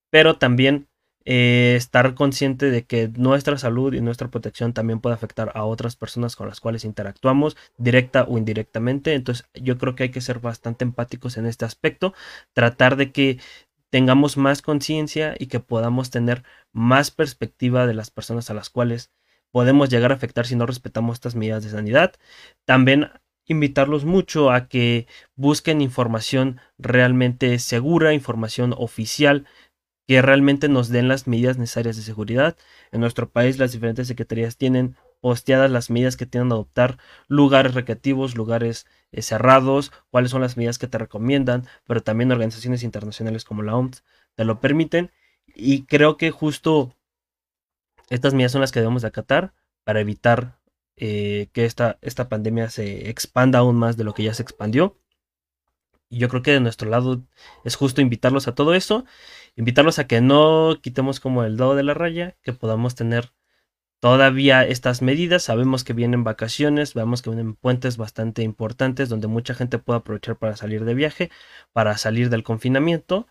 pero 0.09 0.37
también 0.37 0.87
eh, 1.25 1.75
estar 1.75 2.15
consciente 2.15 2.71
de 2.71 2.85
que 2.85 3.09
nuestra 3.09 3.57
salud 3.57 3.93
y 3.93 4.01
nuestra 4.01 4.29
protección 4.29 4.73
también 4.73 4.99
puede 4.99 5.15
afectar 5.15 5.51
a 5.53 5.65
otras 5.65 5.95
personas 5.95 6.35
con 6.35 6.47
las 6.47 6.59
cuales 6.59 6.85
interactuamos, 6.85 7.57
directa 7.77 8.23
o 8.27 8.37
indirectamente. 8.37 9.13
Entonces 9.13 9.47
yo 9.53 9.77
creo 9.77 9.95
que 9.95 10.03
hay 10.03 10.09
que 10.11 10.21
ser 10.21 10.39
bastante 10.39 10.85
empáticos 10.85 11.37
en 11.37 11.45
este 11.45 11.65
aspecto, 11.65 12.13
tratar 12.53 12.95
de 12.95 13.11
que 13.11 13.39
tengamos 13.89 14.37
más 14.37 14.61
conciencia 14.61 15.35
y 15.37 15.47
que 15.47 15.59
podamos 15.59 16.09
tener 16.09 16.43
más 16.71 17.11
perspectiva 17.11 17.87
de 17.87 17.93
las 17.93 18.11
personas 18.11 18.49
a 18.49 18.53
las 18.53 18.69
cuales 18.69 19.11
podemos 19.51 19.89
llegar 19.89 20.11
a 20.11 20.15
afectar 20.15 20.45
si 20.45 20.55
no 20.55 20.65
respetamos 20.65 21.15
estas 21.15 21.35
medidas 21.35 21.63
de 21.63 21.71
sanidad. 21.71 22.13
También 22.65 23.11
invitarlos 23.49 24.05
mucho 24.05 24.51
a 24.51 24.69
que 24.69 25.07
busquen 25.35 25.81
información 25.81 26.61
realmente 26.77 27.59
segura, 27.59 28.13
información 28.13 28.73
oficial 28.77 29.45
que 30.07 30.21
realmente 30.21 30.69
nos 30.69 30.89
den 30.89 31.07
las 31.07 31.27
medidas 31.27 31.57
necesarias 31.57 31.97
de 31.97 32.03
seguridad. 32.03 32.57
En 32.91 33.01
nuestro 33.01 33.29
país 33.29 33.57
las 33.57 33.71
diferentes 33.71 34.07
secretarías 34.07 34.55
tienen 34.55 34.95
posteadas 35.19 35.69
las 35.69 35.89
medidas 35.89 36.15
que 36.15 36.25
tienen 36.25 36.49
que 36.49 36.53
adoptar, 36.53 36.97
lugares 37.27 37.73
recreativos, 37.73 38.35
lugares 38.35 38.85
eh, 39.11 39.21
cerrados, 39.23 39.91
cuáles 40.11 40.31
son 40.31 40.41
las 40.41 40.55
medidas 40.55 40.77
que 40.77 40.87
te 40.87 40.97
recomiendan, 40.97 41.67
pero 41.85 42.01
también 42.01 42.31
organizaciones 42.31 42.83
internacionales 42.83 43.45
como 43.45 43.63
la 43.63 43.75
OMS 43.75 44.03
te 44.35 44.45
lo 44.45 44.59
permiten. 44.59 45.11
Y 45.47 45.85
creo 45.85 46.17
que 46.17 46.29
justo 46.29 46.95
estas 48.09 48.35
medidas 48.35 48.51
son 48.51 48.61
las 48.61 48.71
que 48.71 48.79
debemos 48.79 49.01
de 49.01 49.07
acatar 49.07 49.53
para 49.83 50.01
evitar 50.01 50.58
eh, 50.99 51.49
que 51.53 51.65
esta, 51.65 51.97
esta 52.01 52.29
pandemia 52.29 52.69
se 52.69 53.09
expanda 53.09 53.59
aún 53.59 53.77
más 53.77 53.97
de 53.97 54.03
lo 54.03 54.13
que 54.13 54.23
ya 54.23 54.33
se 54.33 54.43
expandió. 54.43 54.97
Y 56.09 56.17
yo 56.19 56.29
creo 56.29 56.41
que 56.41 56.51
de 56.51 56.59
nuestro 56.59 56.89
lado 56.89 57.23
es 57.63 57.75
justo 57.75 58.01
invitarlos 58.01 58.47
a 58.47 58.55
todo 58.55 58.73
eso, 58.73 59.05
invitarlos 59.55 59.99
a 59.99 60.07
que 60.07 60.21
no 60.21 60.77
quitemos 60.81 61.19
como 61.19 61.43
el 61.43 61.57
dado 61.57 61.75
de 61.75 61.83
la 61.83 61.93
raya, 61.93 62.35
que 62.41 62.53
podamos 62.53 62.95
tener 62.95 63.31
todavía 63.99 64.65
estas 64.65 65.01
medidas. 65.01 65.43
Sabemos 65.43 65.83
que 65.83 65.93
vienen 65.93 66.23
vacaciones, 66.23 66.93
vemos 66.93 67.21
que 67.21 67.29
vienen 67.29 67.55
puentes 67.55 67.97
bastante 67.97 68.43
importantes 68.43 69.09
donde 69.09 69.27
mucha 69.27 69.53
gente 69.53 69.77
puede 69.77 69.99
aprovechar 69.99 70.37
para 70.37 70.55
salir 70.55 70.85
de 70.85 70.95
viaje, 70.95 71.29
para 71.73 71.97
salir 71.97 72.29
del 72.29 72.43
confinamiento, 72.43 73.27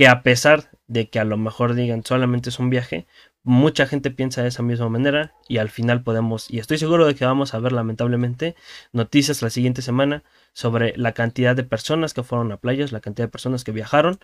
que 0.00 0.08
a 0.08 0.22
pesar 0.22 0.70
de 0.86 1.10
que 1.10 1.20
a 1.20 1.24
lo 1.24 1.36
mejor 1.36 1.74
digan 1.74 2.02
solamente 2.02 2.48
es 2.48 2.58
un 2.58 2.70
viaje, 2.70 3.06
mucha 3.42 3.84
gente 3.84 4.10
piensa 4.10 4.40
de 4.40 4.48
esa 4.48 4.62
misma 4.62 4.88
manera 4.88 5.34
y 5.46 5.58
al 5.58 5.68
final 5.68 6.02
podemos, 6.02 6.50
y 6.50 6.58
estoy 6.58 6.78
seguro 6.78 7.06
de 7.06 7.14
que 7.14 7.26
vamos 7.26 7.52
a 7.52 7.58
ver 7.58 7.72
lamentablemente 7.72 8.56
noticias 8.94 9.42
la 9.42 9.50
siguiente 9.50 9.82
semana 9.82 10.24
sobre 10.54 10.96
la 10.96 11.12
cantidad 11.12 11.54
de 11.54 11.64
personas 11.64 12.14
que 12.14 12.22
fueron 12.22 12.50
a 12.50 12.56
playas, 12.56 12.92
la 12.92 13.00
cantidad 13.00 13.26
de 13.26 13.30
personas 13.30 13.62
que 13.62 13.72
viajaron, 13.72 14.20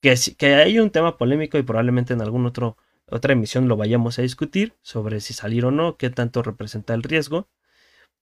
que, 0.00 0.14
que 0.38 0.54
hay 0.54 0.78
un 0.78 0.90
tema 0.90 1.18
polémico 1.18 1.58
y 1.58 1.64
probablemente 1.64 2.12
en 2.12 2.22
algún 2.22 2.46
otro 2.46 2.76
otra 3.08 3.32
emisión 3.32 3.66
lo 3.66 3.76
vayamos 3.76 4.20
a 4.20 4.22
discutir 4.22 4.74
sobre 4.82 5.18
si 5.18 5.34
salir 5.34 5.64
o 5.64 5.72
no, 5.72 5.96
qué 5.96 6.10
tanto 6.10 6.44
representa 6.44 6.94
el 6.94 7.02
riesgo, 7.02 7.48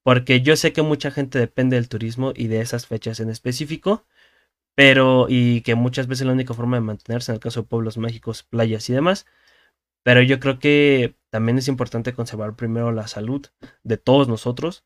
porque 0.03 0.41
yo 0.41 0.57
sé 0.57 0.73
que 0.73 0.81
mucha 0.81 1.11
gente 1.11 1.39
depende 1.39 1.77
del 1.77 1.91
turismo 1.91 2.33
y 2.35 2.47
de 2.47 2.63
esas 2.63 2.87
fechas 2.87 3.21
en 3.21 3.29
específico, 3.29 4.07
pero 4.77 5.27
y 5.29 5.63
que 5.63 5.75
muchas 5.75 6.07
veces 6.07 6.27
la 6.27 6.35
única 6.35 6.55
forma 6.55 6.77
de 6.77 6.83
mantenerse 6.83 7.33
en 7.33 7.37
el 7.37 7.41
caso 7.41 7.63
de 7.63 7.69
pueblos 7.69 7.99
mágicos, 7.99 8.45
playas 8.45 8.89
y 8.91 8.93
demás, 8.93 9.27
pero 10.05 10.23
yo 10.23 10.39
creo 10.39 10.59
que 10.61 11.17
también 11.31 11.59
es 11.59 11.67
importante 11.67 12.13
conservar 12.13 12.57
primero 12.57 12.93
la 12.93 13.09
salud 13.09 13.47
de 13.85 13.97
todos 13.97 14.29
nosotros 14.29 14.85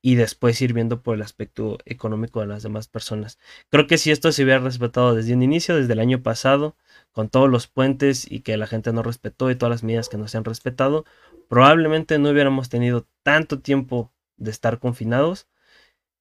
y 0.00 0.16
después 0.16 0.60
ir 0.62 0.72
viendo 0.72 1.02
por 1.02 1.14
el 1.14 1.22
aspecto 1.22 1.78
económico 1.84 2.40
de 2.40 2.46
las 2.46 2.62
demás 2.62 2.88
personas. 2.88 3.38
Creo 3.70 3.86
que 3.86 3.98
si 3.98 4.10
esto 4.10 4.32
se 4.32 4.44
hubiera 4.44 4.60
respetado 4.60 5.14
desde 5.14 5.34
un 5.34 5.42
inicio, 5.42 5.76
desde 5.76 5.92
el 5.92 6.00
año 6.00 6.22
pasado, 6.22 6.76
con 7.12 7.28
todos 7.28 7.50
los 7.50 7.68
puentes 7.68 8.26
y 8.30 8.40
que 8.40 8.56
la 8.56 8.66
gente 8.66 8.92
no 8.94 9.02
respetó 9.02 9.50
y 9.50 9.56
todas 9.56 9.70
las 9.70 9.82
medidas 9.84 10.08
que 10.08 10.18
no 10.18 10.26
se 10.26 10.38
han 10.38 10.44
respetado, 10.44 11.04
probablemente 11.48 12.18
no 12.18 12.30
hubiéramos 12.30 12.70
tenido 12.70 13.06
tanto 13.22 13.60
tiempo 13.60 14.10
de 14.38 14.50
estar 14.50 14.78
confinados 14.78 15.46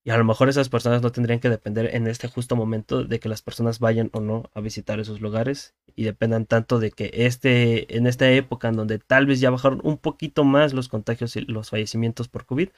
y 0.04 0.10
a 0.10 0.18
lo 0.18 0.24
mejor 0.24 0.50
esas 0.50 0.70
personas 0.70 1.02
no 1.04 1.12
tendrían 1.12 1.40
que 1.40 1.50
depender 1.50 1.94
en 1.96 2.08
este 2.08 2.28
justo 2.28 2.56
momento 2.56 3.04
de 3.04 3.20
que 3.20 3.30
las 3.30 3.44
personas 3.44 3.80
vayan 3.80 4.10
o 4.14 4.20
no 4.20 4.50
a 4.56 4.62
visitar 4.62 5.00
esos 5.00 5.22
lugares 5.22 5.76
y 5.96 6.04
dependan 6.04 6.46
tanto 6.46 6.80
de 6.80 6.92
que 6.92 7.12
este 7.14 7.96
en 7.98 8.08
esta 8.08 8.30
época 8.32 8.70
en 8.70 8.78
donde 8.78 8.98
tal 8.98 9.28
vez 9.28 9.40
ya 9.40 9.52
bajaron 9.52 9.80
un 9.84 9.98
poquito 9.98 10.44
más 10.44 10.74
los 10.74 10.90
contagios 10.90 11.36
y 11.36 11.42
los 11.42 11.70
fallecimientos 11.70 12.30
por 12.30 12.46
COVID 12.46 12.70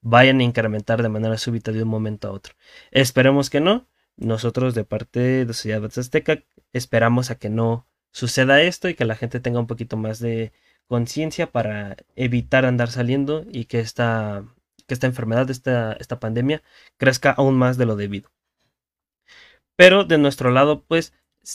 vayan 0.00 0.40
a 0.40 0.42
incrementar 0.42 1.02
de 1.02 1.08
manera 1.08 1.38
súbita 1.38 1.70
de 1.70 1.82
un 1.84 1.88
momento 1.88 2.28
a 2.28 2.32
otro. 2.32 2.54
Esperemos 2.90 3.50
que 3.50 3.60
no. 3.60 3.88
Nosotros 4.16 4.74
de 4.74 4.84
parte 4.84 5.44
de 5.44 5.52
Sociedad 5.52 5.84
Azteca 5.84 6.42
esperamos 6.72 7.30
a 7.30 7.38
que 7.38 7.50
no 7.50 7.86
suceda 8.12 8.62
esto 8.62 8.88
y 8.88 8.94
que 8.94 9.04
la 9.04 9.14
gente 9.14 9.40
tenga 9.40 9.60
un 9.60 9.66
poquito 9.66 9.96
más 9.98 10.20
de 10.20 10.52
conciencia 10.88 11.52
para 11.52 11.96
evitar 12.16 12.64
andar 12.64 12.90
saliendo 12.90 13.44
y 13.50 13.66
que 13.66 13.80
esta 13.80 14.44
que 14.86 14.94
esta 14.94 15.06
enfermedad, 15.06 15.50
esta, 15.50 15.92
esta 15.94 16.20
pandemia, 16.20 16.62
crezca 16.96 17.30
aún 17.30 17.56
más 17.56 17.76
de 17.76 17.86
lo 17.86 17.96
debido. 17.96 18.30
Pero 19.76 20.04
de 20.04 20.18
nuestro 20.18 20.50
lado, 20.50 20.84
pues 20.84 21.12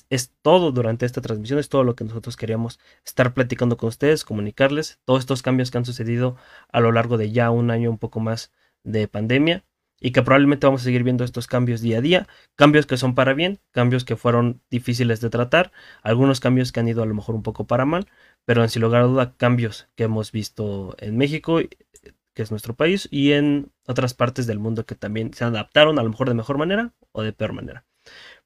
es 0.10 0.34
todo 0.42 0.72
durante 0.72 1.06
esta 1.06 1.22
transmisión, 1.22 1.60
es 1.60 1.70
todo 1.70 1.84
lo 1.84 1.96
que 1.96 2.04
nosotros 2.04 2.38
queríamos 2.38 2.80
estar 3.06 3.34
platicando 3.34 3.78
con 3.78 3.90
ustedes, 3.90 4.24
comunicarles 4.24 5.00
todos 5.06 5.22
estos 5.22 5.42
cambios 5.42 5.72
que 5.72 5.78
han 5.78 5.86
sucedido 5.86 6.38
a 6.72 6.80
lo 6.80 6.92
largo 6.92 7.18
de 7.18 7.32
ya 7.32 7.52
un 7.52 7.72
año 7.72 7.90
un 7.90 7.98
poco 7.98 8.20
más 8.20 8.52
de 8.84 9.08
pandemia 9.08 9.66
y 10.00 10.12
que 10.12 10.24
probablemente 10.24 10.66
vamos 10.66 10.82
a 10.82 10.86
seguir 10.86 11.04
viendo 11.04 11.24
estos 11.24 11.48
cambios 11.48 11.82
día 11.82 12.00
a 12.00 12.02
día, 12.02 12.28
cambios 12.56 12.88
que 12.88 12.98
son 12.98 13.14
para 13.16 13.34
bien, 13.34 13.60
cambios 13.72 14.04
que 14.04 14.16
fueron 14.16 14.62
difíciles 14.72 15.22
de 15.22 15.30
tratar, 15.30 15.72
algunos 16.02 16.40
cambios 16.40 16.72
que 16.72 16.80
han 16.80 16.88
ido 16.88 17.04
a 17.04 17.06
lo 17.06 17.14
mejor 17.14 17.36
un 17.36 17.44
poco 17.44 17.68
para 17.68 17.86
mal, 17.86 18.08
pero 18.46 18.64
en 18.64 18.70
sin 18.70 18.82
lugar 18.82 19.04
a 19.04 19.06
duda 19.06 19.36
cambios 19.38 19.90
que 19.96 20.06
hemos 20.06 20.32
visto 20.32 20.96
en 21.00 21.18
México 21.18 21.60
es 22.42 22.52
nuestro 22.52 22.76
país, 22.76 23.08
y 23.12 23.34
en 23.34 23.72
otras 23.88 24.14
partes 24.14 24.48
del 24.48 24.60
mundo 24.60 24.86
que 24.86 24.96
también 24.96 25.34
se 25.34 25.44
adaptaron 25.44 26.00
a 26.00 26.04
lo 26.04 26.10
mejor 26.10 26.28
de 26.30 26.36
mejor 26.36 26.58
manera 26.58 26.94
o 27.12 27.24
de 27.24 27.34
peor 27.34 27.54
manera. 27.54 27.86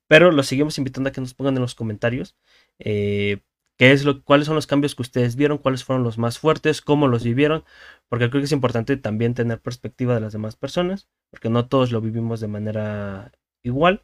Pero 0.08 0.32
los 0.32 0.48
seguimos 0.48 0.78
invitando 0.78 1.10
a 1.10 1.12
que 1.14 1.22
nos 1.22 1.34
pongan 1.34 1.56
en 1.56 1.62
los 1.62 1.76
comentarios 1.76 2.36
eh, 2.80 3.40
qué 3.78 3.92
es 3.92 4.06
lo, 4.06 4.24
cuáles 4.24 4.48
son 4.48 4.56
los 4.56 4.68
cambios 4.68 4.96
que 4.96 5.02
ustedes 5.02 5.36
vieron, 5.36 5.58
cuáles 5.58 5.84
fueron 5.84 6.04
los 6.04 6.18
más 6.18 6.40
fuertes, 6.40 6.82
cómo 6.82 7.08
los 7.08 7.24
vivieron, 7.24 7.64
porque 8.10 8.30
creo 8.30 8.42
que 8.42 8.46
es 8.46 8.52
importante 8.52 8.98
también 8.98 9.34
tener 9.34 9.62
perspectiva 9.62 10.16
de 10.16 10.22
las 10.22 10.34
demás 10.34 10.56
personas, 10.56 11.10
porque 11.30 11.50
no 11.50 11.68
todos 11.68 11.92
lo 11.92 12.02
vivimos 12.02 12.40
de 12.40 12.48
manera 12.48 13.32
igual, 13.64 14.04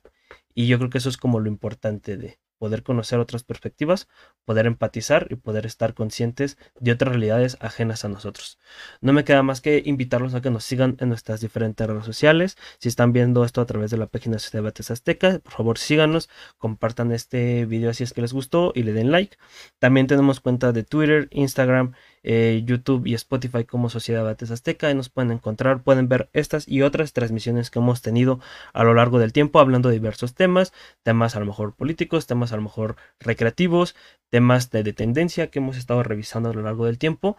y 0.53 0.67
yo 0.67 0.77
creo 0.77 0.89
que 0.89 0.97
eso 0.97 1.09
es 1.09 1.17
como 1.17 1.39
lo 1.39 1.47
importante 1.47 2.17
de, 2.17 2.39
poder 2.61 2.83
conocer 2.83 3.17
otras 3.17 3.43
perspectivas, 3.43 4.07
poder 4.45 4.67
empatizar 4.67 5.25
y 5.31 5.35
poder 5.35 5.65
estar 5.65 5.95
conscientes 5.95 6.59
de 6.79 6.91
otras 6.91 7.09
realidades 7.09 7.57
ajenas 7.59 8.05
a 8.05 8.07
nosotros. 8.07 8.59
No 9.01 9.13
me 9.13 9.23
queda 9.23 9.41
más 9.41 9.61
que 9.61 9.81
invitarlos 9.83 10.35
a 10.35 10.41
que 10.41 10.51
nos 10.51 10.63
sigan 10.63 10.95
en 10.99 11.09
nuestras 11.09 11.41
diferentes 11.41 11.87
redes 11.87 12.05
sociales. 12.05 12.59
Si 12.77 12.87
están 12.87 13.13
viendo 13.13 13.43
esto 13.45 13.61
a 13.61 13.65
través 13.65 13.89
de 13.89 13.97
la 13.97 14.05
página 14.05 14.37
de 14.37 14.43
Debates 14.51 14.91
Azteca, 14.91 15.39
por 15.39 15.53
favor 15.53 15.79
síganos, 15.79 16.29
compartan 16.59 17.11
este 17.11 17.65
video 17.65 17.95
si 17.95 18.03
es 18.03 18.13
que 18.13 18.21
les 18.21 18.31
gustó 18.31 18.73
y 18.75 18.83
le 18.83 18.93
den 18.93 19.09
like. 19.09 19.37
También 19.79 20.05
tenemos 20.05 20.39
cuenta 20.39 20.71
de 20.71 20.83
Twitter, 20.83 21.29
Instagram, 21.31 21.93
eh, 22.23 22.63
YouTube 22.65 23.07
y 23.07 23.13
Spotify 23.13 23.65
como 23.65 23.89
Sociedad 23.89 24.23
Bates 24.23 24.51
Azteca. 24.51 24.93
nos 24.93 25.09
pueden 25.09 25.31
encontrar, 25.31 25.83
pueden 25.83 26.07
ver 26.09 26.29
estas 26.33 26.67
y 26.67 26.81
otras 26.81 27.13
transmisiones 27.13 27.69
que 27.69 27.79
hemos 27.79 28.01
tenido 28.01 28.39
a 28.73 28.83
lo 28.83 28.93
largo 28.93 29.19
del 29.19 29.33
tiempo 29.33 29.59
hablando 29.59 29.89
de 29.89 29.95
diversos 29.95 30.33
temas, 30.35 30.73
temas 31.03 31.35
a 31.35 31.39
lo 31.39 31.45
mejor 31.45 31.73
políticos, 31.75 32.27
temas 32.27 32.51
a 32.53 32.55
lo 32.57 32.63
mejor 32.63 32.95
recreativos, 33.19 33.95
temas 34.29 34.71
de, 34.71 34.83
de 34.83 34.93
tendencia 34.93 35.47
que 35.47 35.59
hemos 35.59 35.77
estado 35.77 36.03
revisando 36.03 36.49
a 36.49 36.53
lo 36.53 36.61
largo 36.61 36.85
del 36.85 36.97
tiempo. 36.97 37.37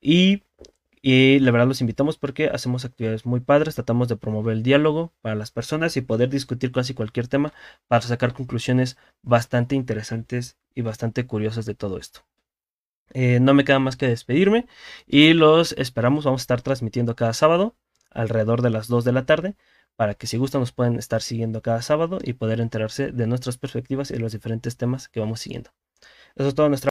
Y 0.00 0.42
y 1.02 1.38
la 1.38 1.50
verdad 1.50 1.66
los 1.66 1.80
invitamos 1.80 2.18
porque 2.18 2.48
hacemos 2.48 2.84
actividades 2.84 3.24
muy 3.24 3.40
padres, 3.40 3.74
tratamos 3.74 4.08
de 4.08 4.16
promover 4.16 4.56
el 4.56 4.62
diálogo 4.62 5.14
para 5.22 5.34
las 5.34 5.50
personas 5.50 5.96
y 5.96 6.02
poder 6.02 6.28
discutir 6.28 6.72
casi 6.72 6.92
cualquier 6.94 7.26
tema 7.26 7.52
para 7.88 8.02
sacar 8.02 8.34
conclusiones 8.34 8.98
bastante 9.22 9.76
interesantes 9.76 10.58
y 10.74 10.82
bastante 10.82 11.26
curiosas 11.26 11.64
de 11.64 11.74
todo 11.74 11.96
esto. 11.98 12.29
Eh, 13.12 13.40
no 13.40 13.54
me 13.54 13.64
queda 13.64 13.78
más 13.78 13.96
que 13.96 14.08
despedirme 14.08 14.66
y 15.06 15.32
los 15.34 15.72
esperamos. 15.72 16.24
Vamos 16.24 16.42
a 16.42 16.44
estar 16.44 16.62
transmitiendo 16.62 17.16
cada 17.16 17.32
sábado 17.32 17.76
alrededor 18.10 18.62
de 18.62 18.70
las 18.70 18.88
2 18.88 19.04
de 19.04 19.12
la 19.12 19.26
tarde 19.26 19.56
para 19.96 20.14
que 20.14 20.26
si 20.26 20.38
gustan 20.38 20.62
nos 20.62 20.72
pueden 20.72 20.96
estar 20.96 21.20
siguiendo 21.20 21.60
cada 21.60 21.82
sábado 21.82 22.20
y 22.22 22.32
poder 22.32 22.60
enterarse 22.60 23.12
de 23.12 23.26
nuestras 23.26 23.58
perspectivas 23.58 24.10
y 24.10 24.16
los 24.16 24.32
diferentes 24.32 24.76
temas 24.78 25.08
que 25.08 25.20
vamos 25.20 25.40
siguiendo. 25.40 25.72
Eso 26.36 26.48
es 26.48 26.54
todo 26.54 26.68
nuestra 26.68 26.88